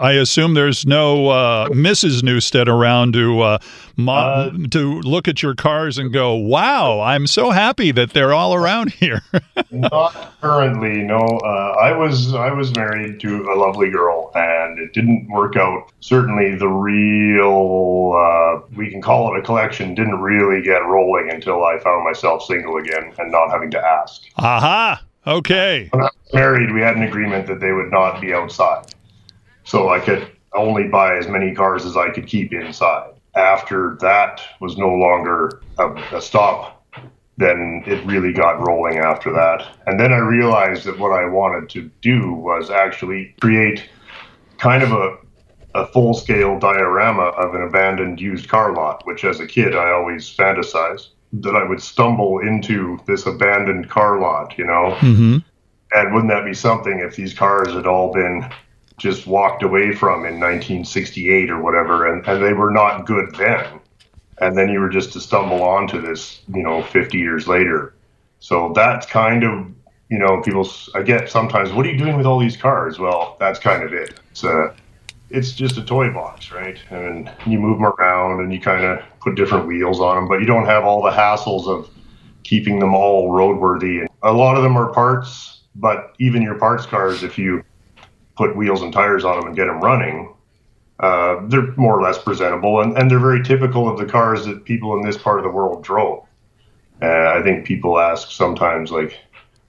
[0.02, 2.22] I assume there's no uh, Mrs.
[2.22, 3.58] Newstead around to uh,
[3.96, 8.34] mo- uh, to look at your cars and go, "Wow, I'm so happy that they're
[8.34, 9.22] all around here."
[9.72, 11.20] not currently, no.
[11.20, 15.92] Uh, I was I was married to a lovely girl, and it didn't work out.
[16.00, 21.64] Certainly, the real uh, we can call it a collection didn't really get rolling until
[21.64, 24.24] I found myself single again and not having to ask.
[24.38, 25.04] Aha.
[25.26, 25.88] Okay.
[25.92, 28.94] When I was married, we had an agreement that they would not be outside
[29.64, 33.13] so I could only buy as many cars as I could keep inside.
[33.36, 36.86] After that was no longer a, a stop,
[37.38, 39.66] then it really got rolling after that.
[39.88, 43.90] And then I realized that what I wanted to do was actually create
[44.60, 45.18] kind of a
[45.76, 49.92] a full scale diorama of an abandoned used car lot, which as a kid I
[49.92, 54.96] always fantasized that I would stumble into this abandoned car lot, you know?
[55.00, 55.38] Mm-hmm.
[55.96, 58.48] And wouldn't that be something if these cars had all been
[58.98, 63.80] just walked away from in 1968 or whatever, and, and they were not good then.
[64.40, 67.94] And then you were just to stumble onto this, you know, 50 years later.
[68.40, 69.68] So that's kind of,
[70.10, 73.00] you know, people, I get sometimes, what are you doing with all these cars?
[73.00, 74.20] Well, that's kind of it.
[74.32, 74.74] It's a,
[75.30, 76.78] it's just a toy box, right?
[76.90, 80.40] And you move them around and you kind of put different wheels on them, but
[80.40, 81.90] you don't have all the hassles of
[82.44, 84.02] keeping them all roadworthy.
[84.02, 87.64] And a lot of them are parts, but even your parts cars, if you
[88.36, 90.34] put wheels and tires on them and get them running,
[91.00, 94.64] uh, they're more or less presentable and, and they're very typical of the cars that
[94.66, 96.26] people in this part of the world drove.
[97.02, 99.20] And I think people ask sometimes, like,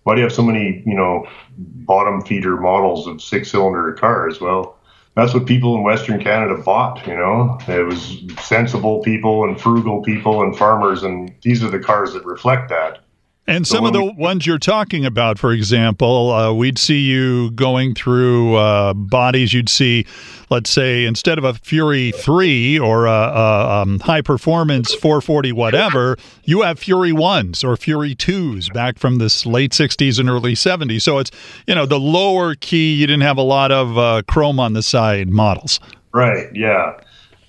[0.05, 1.27] why do you have so many, you know,
[1.59, 4.41] bottom feeder models of six cylinder cars?
[4.41, 4.77] Well,
[5.15, 7.59] that's what people in Western Canada bought, you know.
[7.69, 12.25] It was sensible people and frugal people and farmers, and these are the cars that
[12.25, 13.01] reflect that.
[13.47, 17.95] And some of the ones you're talking about, for example, uh, we'd see you going
[17.95, 19.53] through uh, bodies.
[19.53, 20.07] You'd see,
[20.49, 26.17] let's say, instead of a Fury 3 or a, a um, high performance 440 whatever,
[26.45, 31.03] you have Fury 1s or Fury 2s back from this late 60s and early 70s.
[31.03, 31.31] So it's,
[31.67, 34.83] you know, the lower key, you didn't have a lot of uh, chrome on the
[34.83, 35.81] side models.
[36.13, 36.99] Right, yeah.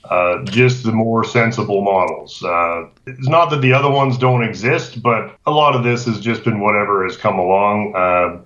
[0.10, 2.44] Uh, just the more sensible models.
[2.44, 6.20] Uh, it's not that the other ones don't exist, but a lot of this has
[6.20, 7.96] just been whatever has come along.
[7.96, 8.44] Uh,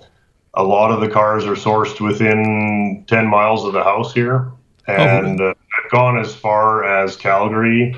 [0.54, 4.52] a lot of the cars are sourced within 10 miles of the house here.
[4.88, 5.50] And oh.
[5.50, 7.96] I've gone as far as Calgary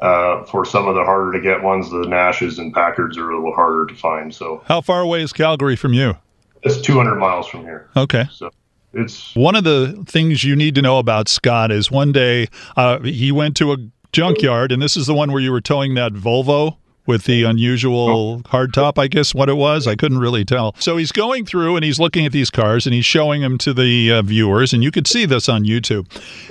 [0.00, 1.90] uh, for some of the harder to get ones.
[1.90, 4.34] The Nashes and Packards are a little harder to find.
[4.34, 6.16] So, how far away is Calgary from you?
[6.62, 7.88] It's 200 miles from here.
[7.96, 8.26] Okay.
[8.32, 8.50] So,
[8.92, 13.00] it's one of the things you need to know about Scott is one day uh,
[13.00, 13.76] he went to a
[14.12, 16.76] junkyard, and this is the one where you were towing that Volvo
[17.06, 19.86] with the unusual hardtop, I guess what it was.
[19.86, 20.74] I couldn't really tell.
[20.78, 23.72] So he's going through and he's looking at these cars and he's showing them to
[23.72, 26.06] the uh, viewers, and you could see this on YouTube.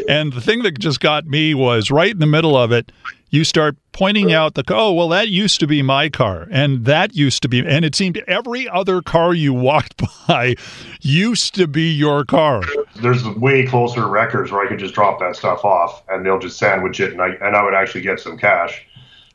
[0.10, 2.92] And the thing that just got me was right in the middle of it,
[3.30, 7.16] you start pointing out the oh well that used to be my car and that
[7.16, 10.56] used to be and it seemed every other car you walked by
[11.02, 12.62] used to be your car.
[13.02, 16.58] There's way closer records where i could just drop that stuff off and they'll just
[16.58, 18.86] sandwich it and i and i would actually get some cash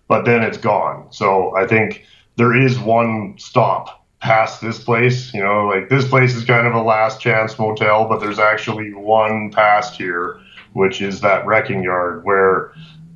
[0.06, 1.06] but then it's gone.
[1.10, 2.04] So i think
[2.36, 6.72] there is one stop past this place you know like this place is kind of
[6.72, 10.40] a last chance motel but there's actually one past here
[10.72, 12.72] which is that wrecking yard where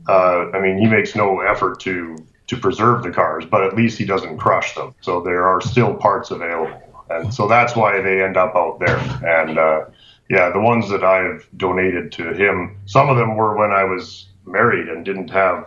[0.09, 2.17] uh, I mean, he makes no effort to
[2.49, 4.95] to preserve the cars, but at least he doesn't crush them.
[5.03, 8.99] So there are still parts available, and so that's why they end up out there.
[9.27, 9.85] And uh,
[10.31, 14.27] yeah, the ones that I've donated to him, some of them were when I was
[14.47, 15.67] married and didn't have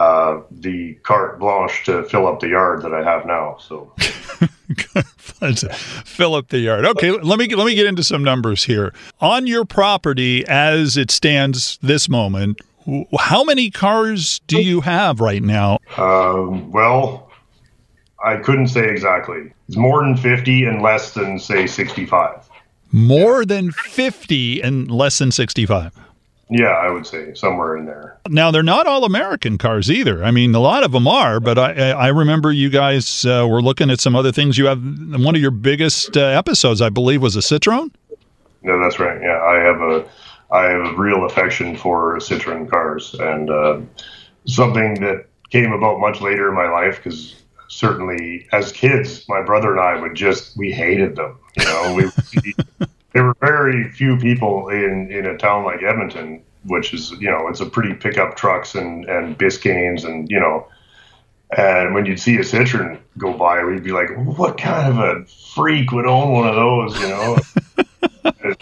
[0.00, 3.58] uh, the carte blanche to fill up the yard that I have now.
[3.60, 3.92] So.
[6.04, 6.84] fill up the yard.
[6.86, 8.92] Okay, let me let me get into some numbers here.
[9.20, 12.60] On your property as it stands this moment,
[13.18, 15.78] how many cars do you have right now?
[15.96, 17.30] Um, well,
[18.24, 19.52] I couldn't say exactly.
[19.68, 22.48] It's more than 50 and less than, say, 65.
[22.92, 25.92] More than 50 and less than 65.
[26.52, 28.18] Yeah, I would say somewhere in there.
[28.28, 30.24] Now they're not all American cars either.
[30.24, 33.62] I mean, a lot of them are, but I I remember you guys uh, were
[33.62, 34.58] looking at some other things.
[34.58, 37.92] You have one of your biggest uh, episodes, I believe, was a Citroen.
[38.62, 39.20] No, that's right.
[39.22, 40.04] Yeah, I have a
[40.52, 43.80] I have a real affection for Citroen cars, and uh,
[44.46, 49.70] something that came about much later in my life because certainly as kids, my brother
[49.70, 51.38] and I would just we hated them.
[51.56, 52.52] You know, we
[53.12, 57.48] there were very few people in in a town like Edmonton, which is you know
[57.48, 60.66] it's a pretty pickup trucks and and Biscaynes and you know.
[61.56, 65.24] And when you'd see a Citroen go by, we'd be like, "What kind of a
[65.52, 67.38] freak would own one of those?" You know.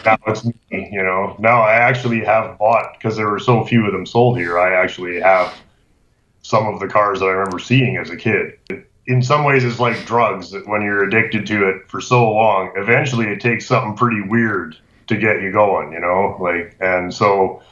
[0.04, 1.36] now it's me, you know.
[1.38, 4.58] Now I actually have bought because there were so few of them sold here.
[4.58, 5.54] I actually have
[6.42, 8.58] some of the cars that I remember seeing as a kid.
[9.06, 10.50] In some ways, it's like drugs.
[10.50, 14.76] That when you're addicted to it for so long, eventually it takes something pretty weird
[15.08, 16.36] to get you going, you know.
[16.40, 17.62] Like, and so,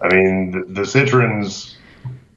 [0.00, 1.76] I mean, the, the Citroens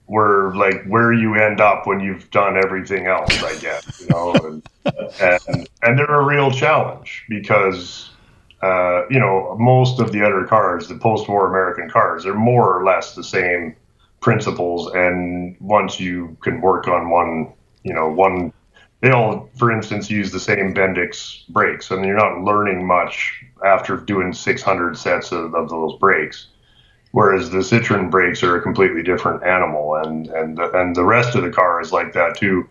[0.08, 4.34] were like where you end up when you've done everything else, I guess, you know.
[4.34, 4.68] and,
[5.22, 8.10] and and they're a real challenge because
[8.62, 12.84] uh, you know, most of the other cars, the post-war American cars, are more or
[12.84, 13.76] less the same
[14.20, 14.92] principles.
[14.94, 18.52] And once you can work on one, you know, one,
[19.02, 23.96] they all, for instance, use the same Bendix brakes, and you're not learning much after
[23.96, 26.48] doing 600 sets of, of those brakes.
[27.12, 31.36] Whereas the Citroen brakes are a completely different animal, and and the, and the rest
[31.36, 32.70] of the car is like that too.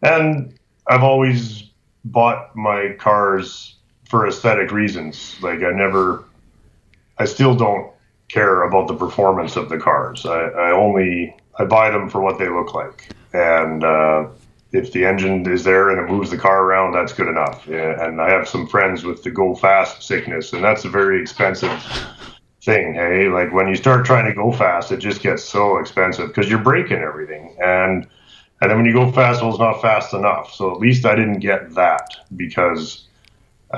[0.00, 1.70] And I've always
[2.04, 3.73] bought my cars
[4.14, 5.34] for aesthetic reasons.
[5.42, 6.22] Like I never,
[7.18, 7.90] I still don't
[8.28, 10.24] care about the performance of the cars.
[10.24, 14.28] I, I only I buy them for what they look like, and uh,
[14.70, 17.66] if the engine is there and it moves the car around, that's good enough.
[17.66, 21.76] And I have some friends with the go fast sickness, and that's a very expensive
[22.62, 22.94] thing.
[22.94, 26.48] Hey, like when you start trying to go fast, it just gets so expensive because
[26.48, 28.06] you're breaking everything and.
[28.60, 30.54] And then when you go fast, well, it's not fast enough.
[30.54, 33.08] So at least I didn't get that because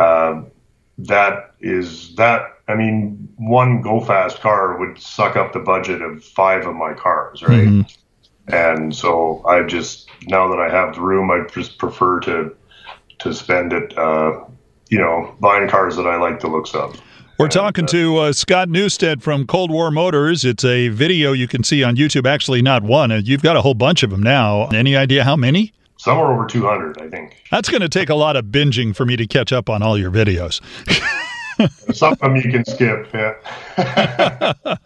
[0.01, 0.51] um,
[0.99, 2.53] that is that.
[2.69, 6.95] I mean, one go fast car would suck up the budget of five of my
[6.95, 7.69] cars, right?
[7.69, 8.53] Mm-hmm.
[8.53, 12.55] And so I just now that I have the room, I just prefer to
[13.19, 14.45] to spend it, uh,
[14.89, 17.01] you know, buying cars that I like the looks of.
[17.39, 20.43] We're talking to uh, Scott Newstead from Cold War Motors.
[20.43, 22.27] It's a video you can see on YouTube.
[22.27, 23.13] Actually, not one.
[23.13, 24.69] Uh, You've got a whole bunch of them now.
[24.69, 25.75] Any idea how many?
[25.99, 27.43] Somewhere over 200, I think.
[27.51, 29.97] That's going to take a lot of binging for me to catch up on all
[29.99, 30.61] your videos.
[31.95, 33.09] Some of them you can skip.
[33.15, 34.53] Yeah.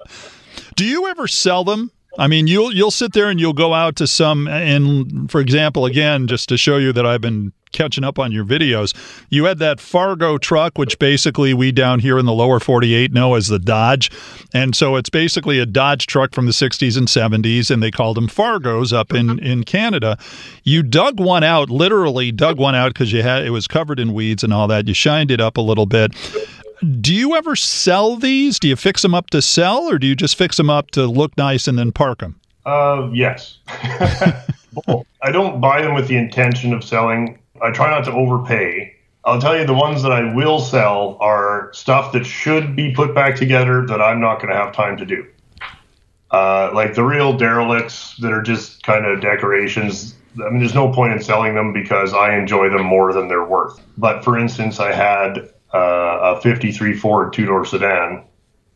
[0.76, 1.90] Do you ever sell them?
[2.18, 5.86] I mean, you'll you'll sit there and you'll go out to some and for example,
[5.86, 8.94] again, just to show you that I've been catching up on your videos,
[9.28, 13.34] you had that Fargo truck, which basically we down here in the lower 48 know
[13.34, 14.10] as the Dodge.
[14.52, 18.16] And so it's basically a Dodge truck from the 60s and 70s, and they called
[18.16, 19.44] them Fargos up in, mm-hmm.
[19.44, 20.18] in Canada.
[20.64, 24.12] You dug one out, literally dug one out because you had it was covered in
[24.12, 24.88] weeds and all that.
[24.88, 26.12] You shined it up a little bit.
[26.80, 28.58] Do you ever sell these?
[28.58, 31.06] Do you fix them up to sell, or do you just fix them up to
[31.06, 32.40] look nice and then park them?
[32.64, 33.58] Uh, yes.
[35.22, 37.38] I don't buy them with the intention of selling.
[37.60, 38.94] I try not to overpay.
[39.24, 43.14] I'll tell you the ones that I will sell are stuff that should be put
[43.14, 45.26] back together that I'm not going to have time to do.
[46.30, 50.14] Uh, like the real derelicts that are just kind of decorations.
[50.36, 53.44] I mean, there's no point in selling them because I enjoy them more than they're
[53.44, 53.80] worth.
[53.98, 58.24] But for instance, I had uh, a 53 Ford two door sedan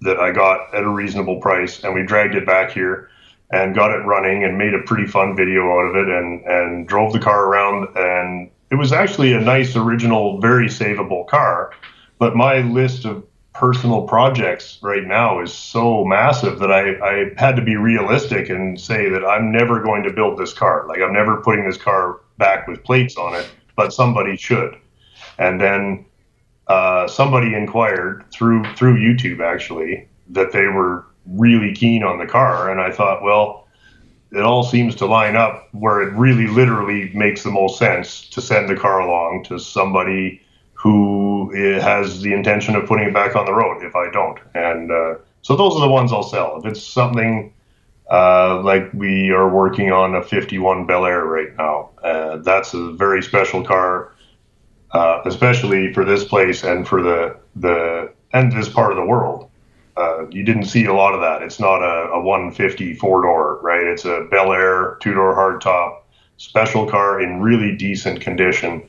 [0.01, 3.11] that I got at a reasonable price, and we dragged it back here
[3.51, 6.89] and got it running and made a pretty fun video out of it and, and
[6.89, 7.89] drove the car around.
[7.97, 11.73] And it was actually a nice, original, very savable car.
[12.19, 17.55] But my list of personal projects right now is so massive that I, I had
[17.57, 20.87] to be realistic and say that I'm never going to build this car.
[20.89, 24.77] Like, I'm never putting this car back with plates on it, but somebody should.
[25.39, 26.05] And then
[26.67, 32.71] uh, somebody inquired through through YouTube actually that they were really keen on the car,
[32.71, 33.67] and I thought, well,
[34.33, 38.41] it all seems to line up where it really literally makes the most sense to
[38.41, 40.41] send the car along to somebody
[40.73, 41.51] who
[41.81, 45.15] has the intention of putting it back on the road if I don't, and uh,
[45.43, 46.59] so those are the ones I'll sell.
[46.59, 47.53] If it's something
[48.11, 52.93] uh, like we are working on a 51 Bel Air right now, uh, that's a
[52.93, 54.14] very special car
[54.95, 59.51] uh, especially for this place and for the the and this part of the world.
[59.97, 61.43] Uh, you didn't see a lot of that.
[61.43, 63.85] It's not a, a 150 four door, right?
[63.85, 66.01] It's a Bel Air two door hardtop
[66.37, 68.89] special car in really decent condition.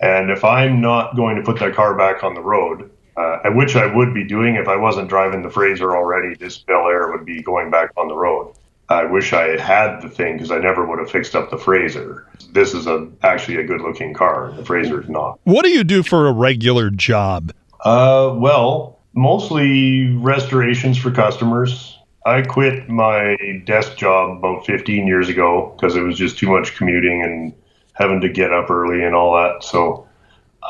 [0.00, 3.76] And if I'm not going to put that car back on the road, uh, which
[3.76, 7.24] I would be doing if I wasn't driving the Frazer already, this Bel Air would
[7.24, 8.54] be going back on the road.
[8.88, 12.26] I wish I had the thing because I never would have fixed up the Frazer.
[12.52, 14.52] This is a actually a good looking car.
[14.52, 15.38] The Frazer is not.
[15.44, 17.52] What do you do for a regular job?
[17.84, 21.98] Uh, well, mostly restorations for customers.
[22.24, 26.76] I quit my desk job about 15 years ago because it was just too much
[26.76, 27.52] commuting and
[27.94, 29.64] having to get up early and all that.
[29.64, 30.06] So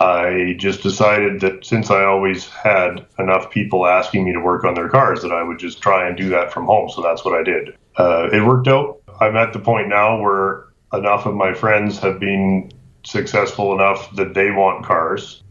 [0.00, 4.74] I just decided that since I always had enough people asking me to work on
[4.74, 6.88] their cars, that I would just try and do that from home.
[6.90, 7.76] So that's what I did.
[7.96, 9.00] Uh, it worked out.
[9.20, 12.72] I'm at the point now where enough of my friends have been
[13.04, 15.42] successful enough that they want cars.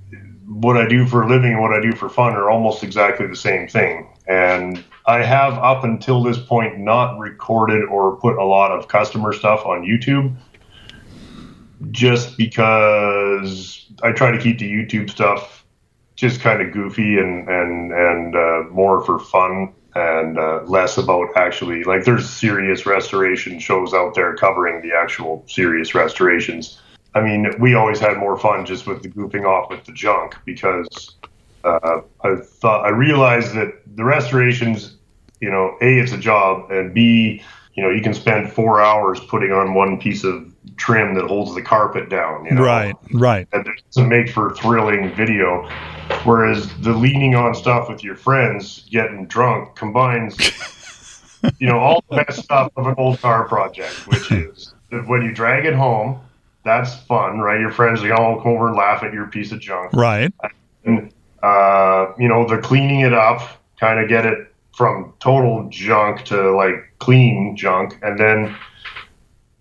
[0.48, 3.28] What I do for a living and what I do for fun are almost exactly
[3.28, 4.10] the same thing.
[4.28, 9.34] And I have up until this point not recorded or put a lot of customer
[9.34, 10.36] stuff on YouTube
[11.90, 15.66] just because I try to keep the YouTube stuff
[16.16, 21.30] just kind of goofy and and and uh, more for fun and uh, less about
[21.36, 26.80] actually like there's serious restoration shows out there covering the actual serious restorations.
[27.14, 30.36] I mean, we always had more fun just with the goofing off with the junk
[30.46, 31.16] because
[31.64, 34.98] uh, I thought I realized that the restorations,
[35.42, 37.42] you know, a it's a job and b
[37.74, 41.56] you know you can spend four hours putting on one piece of trim that holds
[41.56, 42.46] the carpet down.
[42.46, 42.64] You know?
[42.64, 43.50] Right, right.
[43.52, 45.68] That doesn't make for thrilling video.
[46.24, 50.38] Whereas the leaning on stuff with your friends, getting drunk, combines,
[51.60, 54.74] you know, all the best stuff of an old car project, which is
[55.08, 56.20] when you drag it home,
[56.64, 57.60] that's fun, right?
[57.60, 59.94] Your friends, they all come over and laugh at your piece of junk.
[59.94, 60.32] Right.
[60.86, 61.12] And,
[61.42, 63.42] uh, you know, the cleaning it up,
[63.80, 67.98] kind of get it from total junk to like clean junk.
[68.04, 68.56] And then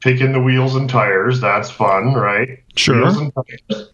[0.00, 1.40] picking the wheels and tires.
[1.40, 2.62] That's fun, right?
[2.76, 3.06] Sure.
[3.06, 3.32] And,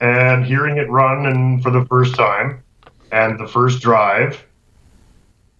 [0.01, 2.63] and, hearing it run and for the first time
[3.13, 4.45] and the first drive.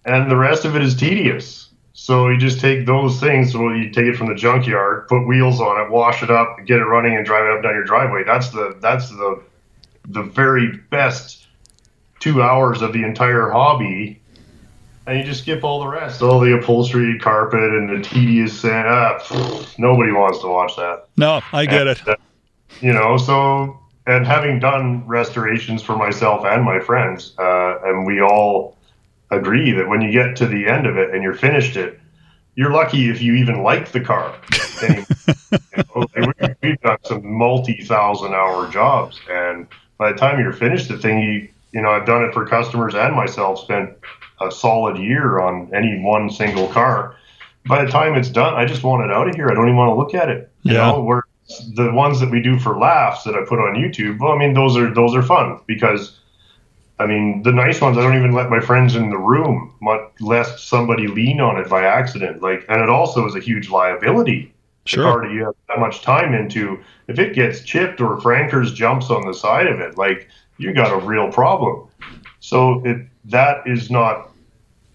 [0.05, 1.69] And the rest of it is tedious.
[1.93, 3.51] So you just take those things.
[3.51, 6.77] So you take it from the junkyard, put wheels on it, wash it up, get
[6.77, 8.23] it running, and drive it up down your driveway.
[8.23, 9.41] That's the that's the
[10.07, 11.47] the very best
[12.19, 14.21] two hours of the entire hobby
[15.07, 18.87] and you just skip all the rest, all the upholstery, carpet, and the tedious sand.
[18.89, 21.07] Ah, nobody wants to watch that.
[21.15, 22.07] No, I get and, it.
[22.07, 22.15] Uh,
[22.81, 28.21] you know, so and having done restorations for myself and my friends, uh, and we
[28.21, 28.77] all
[29.31, 31.99] agree that when you get to the end of it and you're finished it,
[32.55, 34.35] you're lucky if you even like the car.
[34.81, 40.97] you know, we've done some multi-thousand hour jobs, and by the time you're finished the
[40.97, 43.59] thing, you you know, I've done it for customers and myself.
[43.59, 43.91] Spent
[44.41, 47.15] a solid year on any one single car.
[47.65, 49.49] By the time it's done, I just want it out of here.
[49.49, 50.51] I don't even want to look at it.
[50.63, 50.91] You Yeah.
[50.91, 51.23] know, where
[51.75, 54.53] the ones that we do for laughs that I put on YouTube, well, I mean,
[54.53, 56.19] those are those are fun because,
[56.99, 60.01] I mean, the nice ones I don't even let my friends in the room, much
[60.19, 62.41] lest somebody lean on it by accident.
[62.41, 64.53] Like, and it also is a huge liability.
[64.85, 65.03] The Sure.
[65.03, 69.09] car that you have that much time into, if it gets chipped or Frankers jumps
[69.09, 71.87] on the side of it, like you got a real problem.
[72.39, 74.31] So it that is not.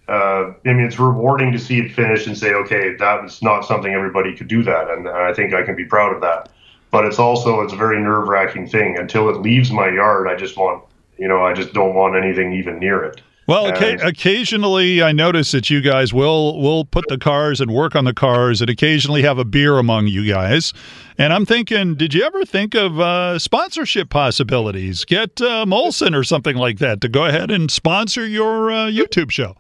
[0.09, 3.65] Uh, I mean, it's rewarding to see it finish and say, okay, that was not
[3.65, 6.51] something everybody could do that, and I think I can be proud of that.
[6.91, 8.99] But it's also it's a very nerve wracking thing.
[8.99, 10.85] Until it leaves my yard, I just want,
[11.19, 13.23] you know, I just don't want anything even near it.
[13.47, 17.97] Well, And- occasionally I notice that you guys will will put the cars and work
[17.97, 20.73] on the cars, and occasionally have a beer among you guys.
[21.19, 25.05] And I'm thinking, did you ever think of uh, sponsorship possibilities?
[25.05, 29.31] Get uh, Molson or something like that to go ahead and sponsor your uh, YouTube
[29.31, 29.57] show.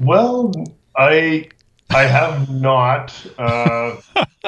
[0.00, 0.52] Well,
[0.96, 1.48] I
[1.90, 3.14] I have not.
[3.38, 3.96] Uh,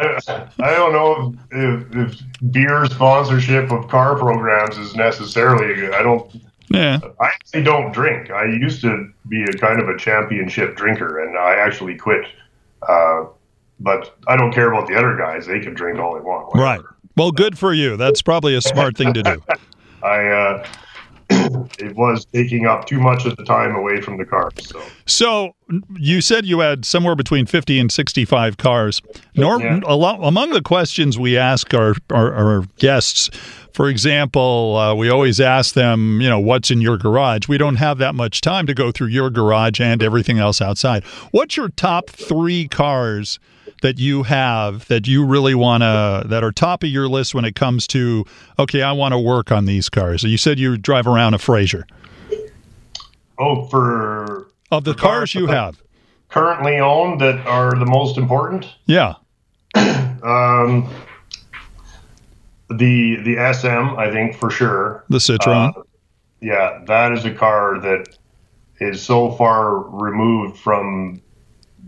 [0.00, 5.74] I don't know if, if, if beer sponsorship of car programs is necessarily.
[5.74, 5.94] good.
[5.94, 6.30] I don't.
[6.70, 7.00] Yeah.
[7.20, 8.30] I actually don't drink.
[8.30, 12.26] I used to be a kind of a championship drinker, and I actually quit.
[12.86, 13.24] Uh,
[13.80, 16.48] but I don't care about the other guys; they can drink all they want.
[16.48, 16.64] whatever.
[16.64, 16.80] Right.
[17.16, 17.96] Well, good for you.
[17.96, 19.42] That's probably a smart thing to do.
[20.02, 20.28] I.
[20.28, 20.66] Uh,
[21.78, 24.50] it was taking up too much of the time away from the car.
[24.60, 25.54] So So
[25.96, 29.00] you said you had somewhere between 50 and 65 cars.
[29.36, 29.80] Norm, Yeah.
[29.86, 33.30] lot, among the questions we ask our, our, our guests,
[33.72, 37.48] for example, uh, we always ask them, you know, what's in your garage?
[37.48, 41.04] We don't have that much time to go through your garage and everything else outside.
[41.30, 43.38] What's your top three cars
[43.82, 47.44] that you have that you really want to, that are top of your list when
[47.44, 48.24] it comes to,
[48.58, 50.22] okay, I want to work on these cars?
[50.22, 51.86] You said you drive around a Frazer.
[53.38, 55.80] oh, for Of the For cars cars you have.
[56.28, 58.66] currently owned that are the most important.
[58.86, 59.14] Yeah.
[60.20, 60.92] Um,
[62.68, 65.04] the the SM, I think for sure.
[65.08, 65.76] The Citroen.
[65.76, 65.82] Uh,
[66.40, 68.16] yeah, that is a car that
[68.80, 71.22] is so far removed from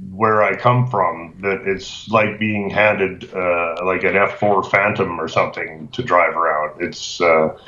[0.09, 5.29] where I come from that it's like being handed uh, like an F4 Phantom or
[5.29, 6.81] something to drive around.
[6.83, 7.59] It's uh,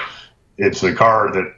[0.56, 1.54] it's a car that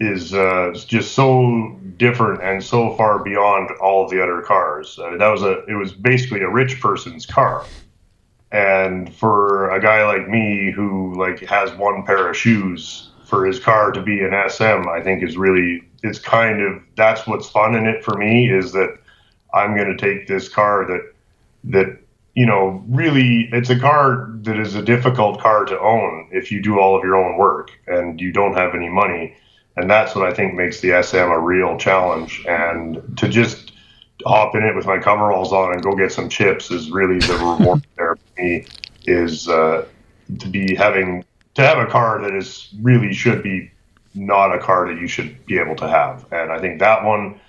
[0.00, 4.98] is uh, just so different and so far beyond all the other cars.
[4.98, 7.64] Uh, that was a it was basically a rich person's car.
[8.50, 13.58] And for a guy like me who like has one pair of shoes for his
[13.58, 17.74] car to be an SM, I think is really it's kind of that's what's fun
[17.74, 18.98] in it for me is that
[19.54, 21.12] I'm going to take this car that
[21.64, 21.98] that
[22.34, 26.62] you know really it's a car that is a difficult car to own if you
[26.62, 29.36] do all of your own work and you don't have any money.
[29.76, 32.44] And that's what I think makes the SM a real challenge.
[32.46, 33.72] And to just
[34.26, 37.34] hop in it with my coveralls on and go get some chips is really the
[37.58, 38.66] reward there for me
[39.06, 39.86] is uh,
[40.38, 41.24] to be having
[41.54, 43.70] to have a car that is really should be
[44.14, 46.26] not a car that you should be able to have.
[46.32, 47.40] And I think that one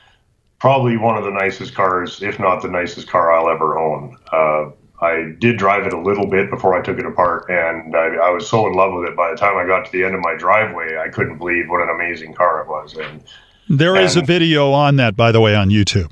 [0.64, 4.18] probably one of the nicest cars, if not the nicest car I'll ever own.
[4.32, 8.16] Uh, I did drive it a little bit before I took it apart, and I,
[8.16, 9.18] I was so in love with it.
[9.18, 11.82] By the time I got to the end of my driveway, I couldn't believe what
[11.82, 12.96] an amazing car it was.
[12.96, 13.22] And
[13.68, 16.10] There is a video on that, by the way, on YouTube.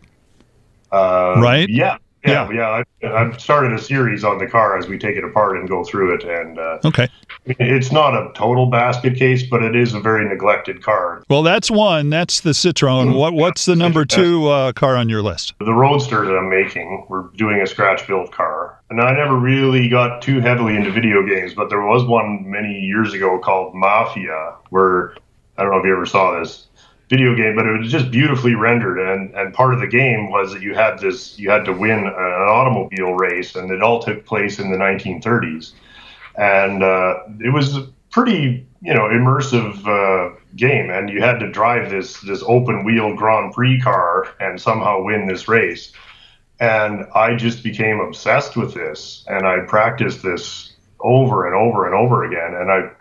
[0.92, 1.70] uh, Right?
[1.70, 1.96] Yeah,
[2.26, 2.84] yeah, yeah.
[3.04, 5.84] I, I've started a series on the car as we take it apart and go
[5.84, 7.08] through it, and uh, Okay.
[7.46, 11.24] it's not a total basket case, but it is a very neglected car.
[11.30, 12.10] Well, that's one.
[12.10, 13.16] That's the Citroen.
[13.16, 15.54] What What's the number two uh, car on your list?
[15.60, 18.80] The Roadster that I'm making, we're doing a scratch built car.
[18.90, 22.80] And I never really got too heavily into video games, but there was one many
[22.80, 25.16] years ago called Mafia, where
[25.58, 26.68] I don't know if you ever saw this
[27.12, 28.98] video game, but it was just beautifully rendered.
[28.98, 32.00] And, and part of the game was that you had this, you had to win
[32.00, 35.74] an automobile race, and it all took place in the 1930s.
[36.38, 41.52] And uh, it was a pretty, you know, immersive uh, game, and you had to
[41.52, 45.92] drive this this open wheel Grand Prix car and somehow win this race
[46.62, 51.96] and I just became obsessed with this, and I practiced this over and over and
[51.96, 52.54] over again.
[52.54, 52.92] And I,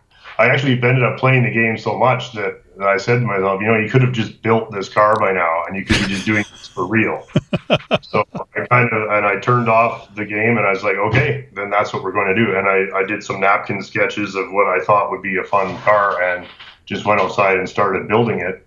[0.43, 3.67] I actually ended up playing the game so much that I said to myself, you
[3.67, 6.25] know, you could have just built this car by now, and you could be just
[6.25, 7.27] doing this for real.
[8.03, 11.49] so I kind of and I turned off the game, and I was like, okay,
[11.53, 12.57] then that's what we're going to do.
[12.57, 15.77] And I, I did some napkin sketches of what I thought would be a fun
[15.79, 16.47] car, and
[16.87, 18.67] just went outside and started building it.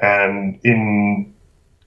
[0.00, 1.34] And in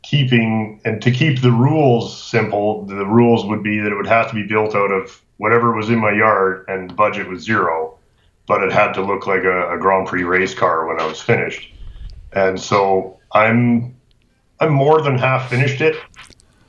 [0.03, 4.29] keeping and to keep the rules simple, the rules would be that it would have
[4.29, 7.94] to be built out of whatever was in my yard, and budget was zero
[8.47, 11.21] but it had to look like a, a Grand Prix race car when I was
[11.21, 11.71] finished.
[12.33, 13.95] And so I'm
[14.59, 15.95] I'm more than half finished it,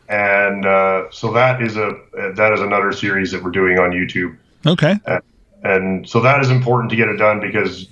[0.08, 1.98] and uh, so that is a
[2.34, 4.36] that is another series that we're doing on YouTube.
[4.64, 4.96] Okay.
[5.06, 5.22] And,
[5.62, 7.88] and so that is important to get it done because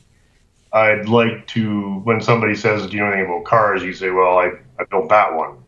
[0.73, 4.39] I'd like to when somebody says, "Do you know anything about cars?" You say, "Well,
[4.39, 5.59] I I built that one,"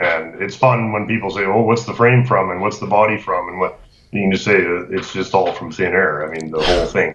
[0.00, 3.18] and it's fun when people say, "Oh, what's the frame from and what's the body
[3.18, 3.80] from and what."
[4.12, 6.24] You can just say it's just all from thin air.
[6.24, 7.14] I mean, the whole thing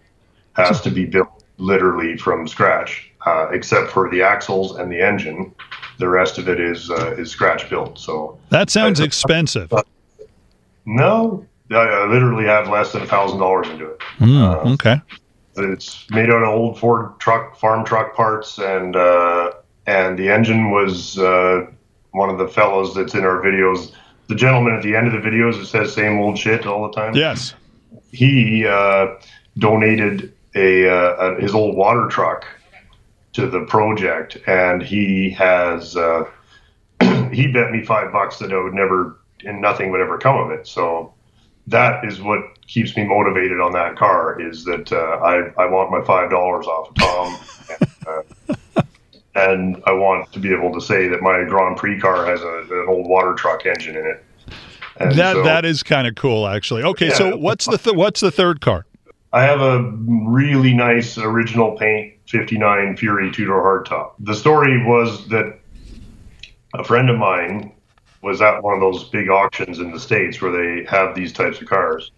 [0.53, 5.53] has to be built literally from scratch, uh, except for the axles and the engine.
[5.99, 7.99] The rest of it is uh, is scratch built.
[7.99, 9.71] So that sounds I, expensive.
[9.71, 9.83] Uh,
[10.85, 13.99] no, I, literally have less than a thousand dollars into it.
[14.19, 15.01] Mm, okay.
[15.57, 19.51] It's made out of old Ford truck, farm truck parts, and uh,
[19.85, 21.67] and the engine was uh,
[22.11, 23.91] one of the fellows that's in our videos.
[24.27, 26.93] The gentleman at the end of the videos that says "same old shit" all the
[26.93, 27.15] time.
[27.15, 27.53] Yes.
[28.11, 29.15] He uh,
[29.57, 32.45] donated a, uh, his old water truck
[33.33, 36.25] to the project, and he has uh,
[37.31, 40.51] he bet me five bucks that I would never and nothing would ever come of
[40.51, 40.67] it.
[40.67, 41.13] So
[41.67, 45.91] that is what keeps me motivated on that car is that uh, I I want
[45.91, 47.39] my five dollars off of Tom.
[48.07, 48.87] and,
[49.35, 52.59] and I want to be able to say that my Grand Prix car has a,
[52.69, 54.23] an old water truck engine in it.
[54.97, 56.83] And that so, that is kind of cool, actually.
[56.83, 58.85] Okay, yeah, so what's the th- what's the third car?
[59.33, 64.13] I have a really nice original paint 59 Fury two door hardtop.
[64.19, 65.59] The story was that
[66.73, 67.71] a friend of mine
[68.21, 71.61] was at one of those big auctions in the States where they have these types
[71.61, 72.11] of cars.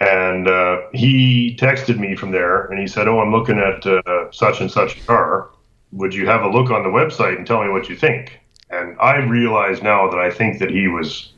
[0.00, 4.30] And uh, he texted me from there and he said, Oh, I'm looking at uh,
[4.32, 5.50] such and such car.
[5.92, 8.40] Would you have a look on the website and tell me what you think?
[8.70, 11.32] And I realize now that I think that he was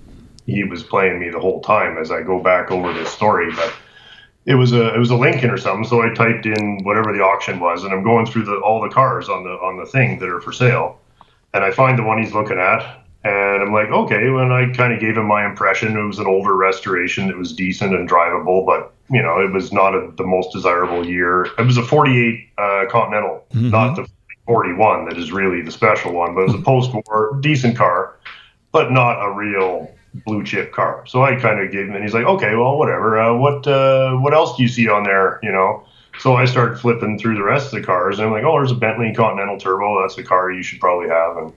[0.46, 3.52] he was playing me the whole time as I go back over this story.
[3.54, 3.72] But
[4.46, 5.84] it was a it was a Lincoln or something.
[5.84, 8.88] So I typed in whatever the auction was, and I'm going through the all the
[8.88, 10.98] cars on the on the thing that are for sale,
[11.54, 14.30] and I find the one he's looking at, and I'm like, okay.
[14.30, 15.96] Well, I kind of gave him my impression.
[15.96, 19.72] It was an older restoration that was decent and drivable, but you know, it was
[19.72, 21.46] not a, the most desirable year.
[21.58, 23.70] It was a 48 uh, Continental, mm-hmm.
[23.70, 24.08] not the
[24.46, 28.16] 41 that is really the special one, but it was a post-war decent car,
[28.72, 31.04] but not a real blue chip car.
[31.06, 33.18] So I kind of gave him, and he's like, okay, well, whatever.
[33.18, 35.38] Uh, what uh, what else do you see on there?
[35.42, 35.84] You know.
[36.18, 38.72] So I started flipping through the rest of the cars, and I'm like, oh, there's
[38.72, 40.02] a Bentley Continental Turbo.
[40.02, 41.36] That's a car you should probably have.
[41.36, 41.52] And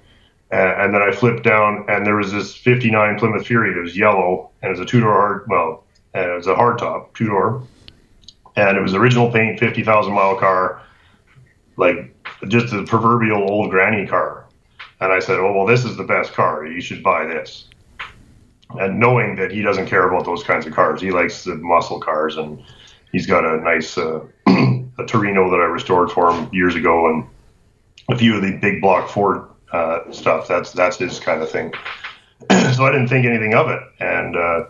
[0.52, 4.52] and then I flipped down, and there was this '59 Plymouth Fury that was yellow,
[4.62, 5.84] and it was a two door hard, well,
[6.14, 7.64] and it was a hardtop two door,
[8.56, 10.82] and it was original paint, 50,000 mile car,
[11.76, 12.16] like
[12.48, 14.46] just a proverbial old granny car.
[15.00, 16.68] And I said, oh well, this is the best car.
[16.68, 17.68] You should buy this
[18.72, 22.00] and knowing that he doesn't care about those kinds of cars, he likes the muscle
[22.00, 22.64] cars, and
[23.12, 27.28] he's got a nice uh, a Torino that I restored for him years ago, and
[28.10, 30.48] a few of the big block Ford uh, stuff.
[30.48, 31.74] That's that's his kind of thing.
[32.74, 34.66] so I didn't think anything of it, and uh,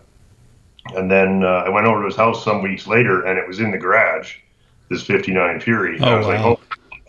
[0.94, 3.60] and then uh, I went over to his house some weeks later, and it was
[3.60, 4.36] in the garage.
[4.90, 5.98] This '59 Fury.
[6.00, 6.32] Oh, I was wow.
[6.32, 6.60] like, oh,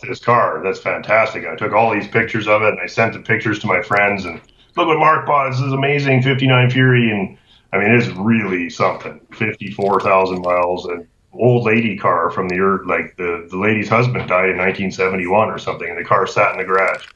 [0.02, 1.44] this car, that's fantastic.
[1.44, 3.82] And I took all these pictures of it, and I sent the pictures to my
[3.82, 4.40] friends, and
[4.76, 5.50] look what Mark bought.
[5.50, 7.36] This is amazing, 59 Fury, and
[7.72, 9.20] I mean it's really something.
[9.32, 12.86] 54,000 miles, an old lady car from the earth.
[12.86, 16.58] Like the the lady's husband died in 1971 or something, and the car sat in
[16.58, 17.06] the garage,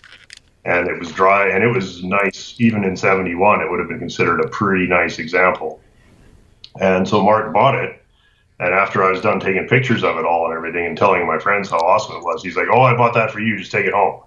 [0.64, 2.54] and it was dry, and it was nice.
[2.58, 5.80] Even in 71, it would have been considered a pretty nice example.
[6.80, 7.96] And so Mark bought it.
[8.60, 11.38] And after I was done taking pictures of it all and everything and telling my
[11.38, 13.56] friends how awesome it was, he's like, "Oh, I bought that for you.
[13.56, 14.22] Just take it home."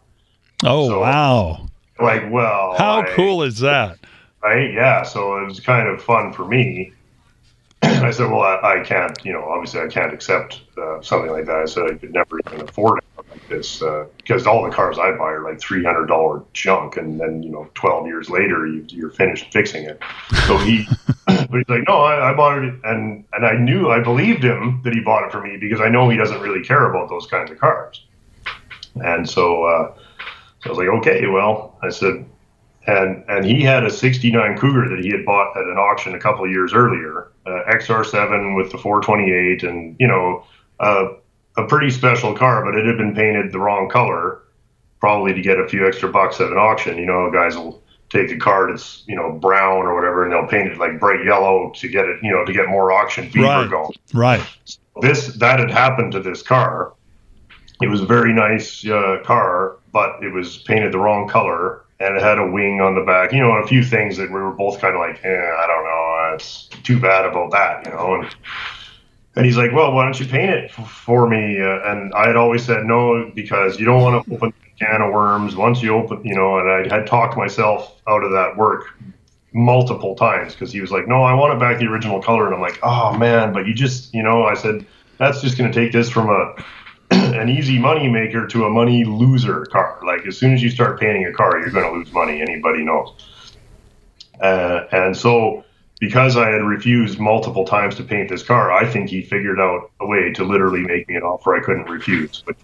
[0.64, 1.68] Oh so, wow!
[2.00, 4.00] Like, well, how I, cool is that?
[4.42, 4.74] Right?
[4.74, 5.04] Yeah.
[5.04, 6.94] So it was kind of fun for me.
[7.82, 11.46] I said, well, I, I, can't, you know, obviously I can't accept uh, something like
[11.46, 11.56] that.
[11.56, 14.98] I said I could never even afford it like this uh, because all the cars
[15.00, 18.68] I buy are like three hundred dollar junk, and then you know, twelve years later
[18.68, 20.00] you, are finished fixing it.
[20.48, 20.88] So he,
[21.26, 24.82] but he's like, no, I, I, bought it, and and I knew I believed him
[24.84, 27.28] that he bought it for me because I know he doesn't really care about those
[27.28, 28.06] kinds of cars,
[28.96, 29.64] and so.
[29.66, 29.94] Uh,
[30.64, 32.26] so I was like, okay, well, I said,
[32.88, 36.20] and and he had a '69 Cougar that he had bought at an auction a
[36.20, 40.46] couple of years earlier, uh, XR7 with the 428, and you know,
[40.80, 41.10] uh,
[41.58, 44.42] a pretty special car, but it had been painted the wrong color,
[45.00, 46.98] probably to get a few extra bucks at an auction.
[46.98, 50.48] You know, guys will take a car that's you know brown or whatever, and they'll
[50.48, 53.46] paint it like bright yellow to get it, you know, to get more auction fever
[53.46, 53.70] Right.
[53.70, 53.92] going.
[54.14, 54.42] Right.
[55.02, 56.94] This that had happened to this car.
[57.84, 62.16] It was a very nice uh, car, but it was painted the wrong color, and
[62.16, 63.34] it had a wing on the back.
[63.34, 65.84] You know, a few things that we were both kind of like, eh, I don't
[65.84, 68.16] know, it's too bad about that, you know.
[68.16, 68.36] And
[69.36, 71.60] and he's like, well, why don't you paint it f- for me?
[71.60, 75.02] Uh, and I had always said no because you don't want to open a can
[75.02, 75.56] of worms.
[75.56, 78.96] Once you open, you know, and I had talked myself out of that work
[79.54, 82.46] multiple times because he was like, no, I want it back the original color.
[82.46, 84.86] And I'm like, oh man, but you just, you know, I said,
[85.18, 86.56] that's just going to take this from a
[87.34, 90.00] an easy money maker to a money loser car.
[90.06, 92.42] Like as soon as you start painting a car, you're going to lose money.
[92.42, 93.14] Anybody knows.
[94.42, 95.64] Uh, and so
[96.00, 99.92] because I had refused multiple times to paint this car, I think he figured out
[100.02, 102.58] a way to literally make me an offer I couldn't refuse, which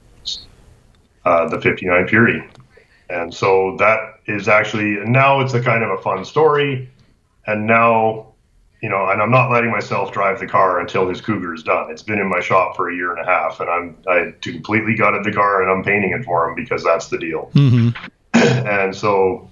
[1.26, 2.50] uh, the 59 Fury.
[3.10, 6.90] And so that is actually now it's a kind of a fun story.
[7.48, 8.29] And now,
[8.82, 11.92] you know, and I'm not letting myself drive the car until his Cougar is done.
[11.92, 14.96] It's been in my shop for a year and a half, and I'm I completely
[14.96, 17.50] gutted the car and I'm painting it for him because that's the deal.
[17.54, 17.90] hmm
[18.34, 19.50] and so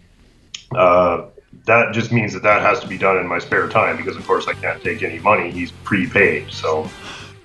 [0.76, 1.26] uh,
[1.66, 4.26] that just means that that has to be done in my spare time because, of
[4.26, 5.52] course, I can't take any money.
[5.52, 6.90] He's prepaid, so.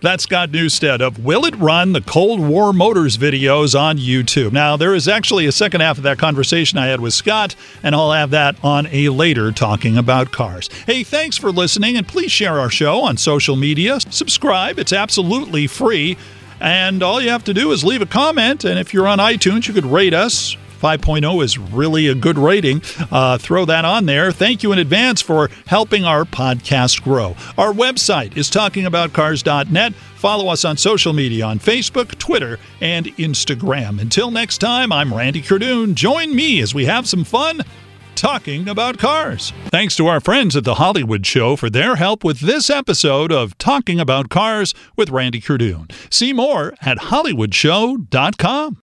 [0.03, 4.51] That's Scott Newstead of Will It Run, the Cold War Motors videos on YouTube.
[4.51, 7.95] Now, there is actually a second half of that conversation I had with Scott, and
[7.95, 10.69] I'll have that on a later talking about cars.
[10.87, 14.01] Hey, thanks for listening, and please share our show on social media.
[14.01, 16.17] Subscribe, it's absolutely free.
[16.59, 19.69] And all you have to do is leave a comment, and if you're on iTunes,
[19.69, 20.57] you could rate us.
[20.83, 22.83] 5.0 is really a good rating.
[23.13, 24.33] Uh, throw that on there.
[24.33, 27.37] Thank you in advance for helping our podcast grow.
[27.57, 29.95] Our website is talkingaboutcars.net.
[29.95, 34.01] Follow us on social media on Facebook, Twitter, and Instagram.
[34.01, 35.95] Until next time, I'm Randy Cardoon.
[35.95, 37.63] Join me as we have some fun
[38.17, 39.53] talking about cars.
[39.67, 43.57] Thanks to our friends at The Hollywood Show for their help with this episode of
[43.59, 45.91] Talking About Cars with Randy Cardoon.
[46.13, 48.79] See more at hollywoodshow.com.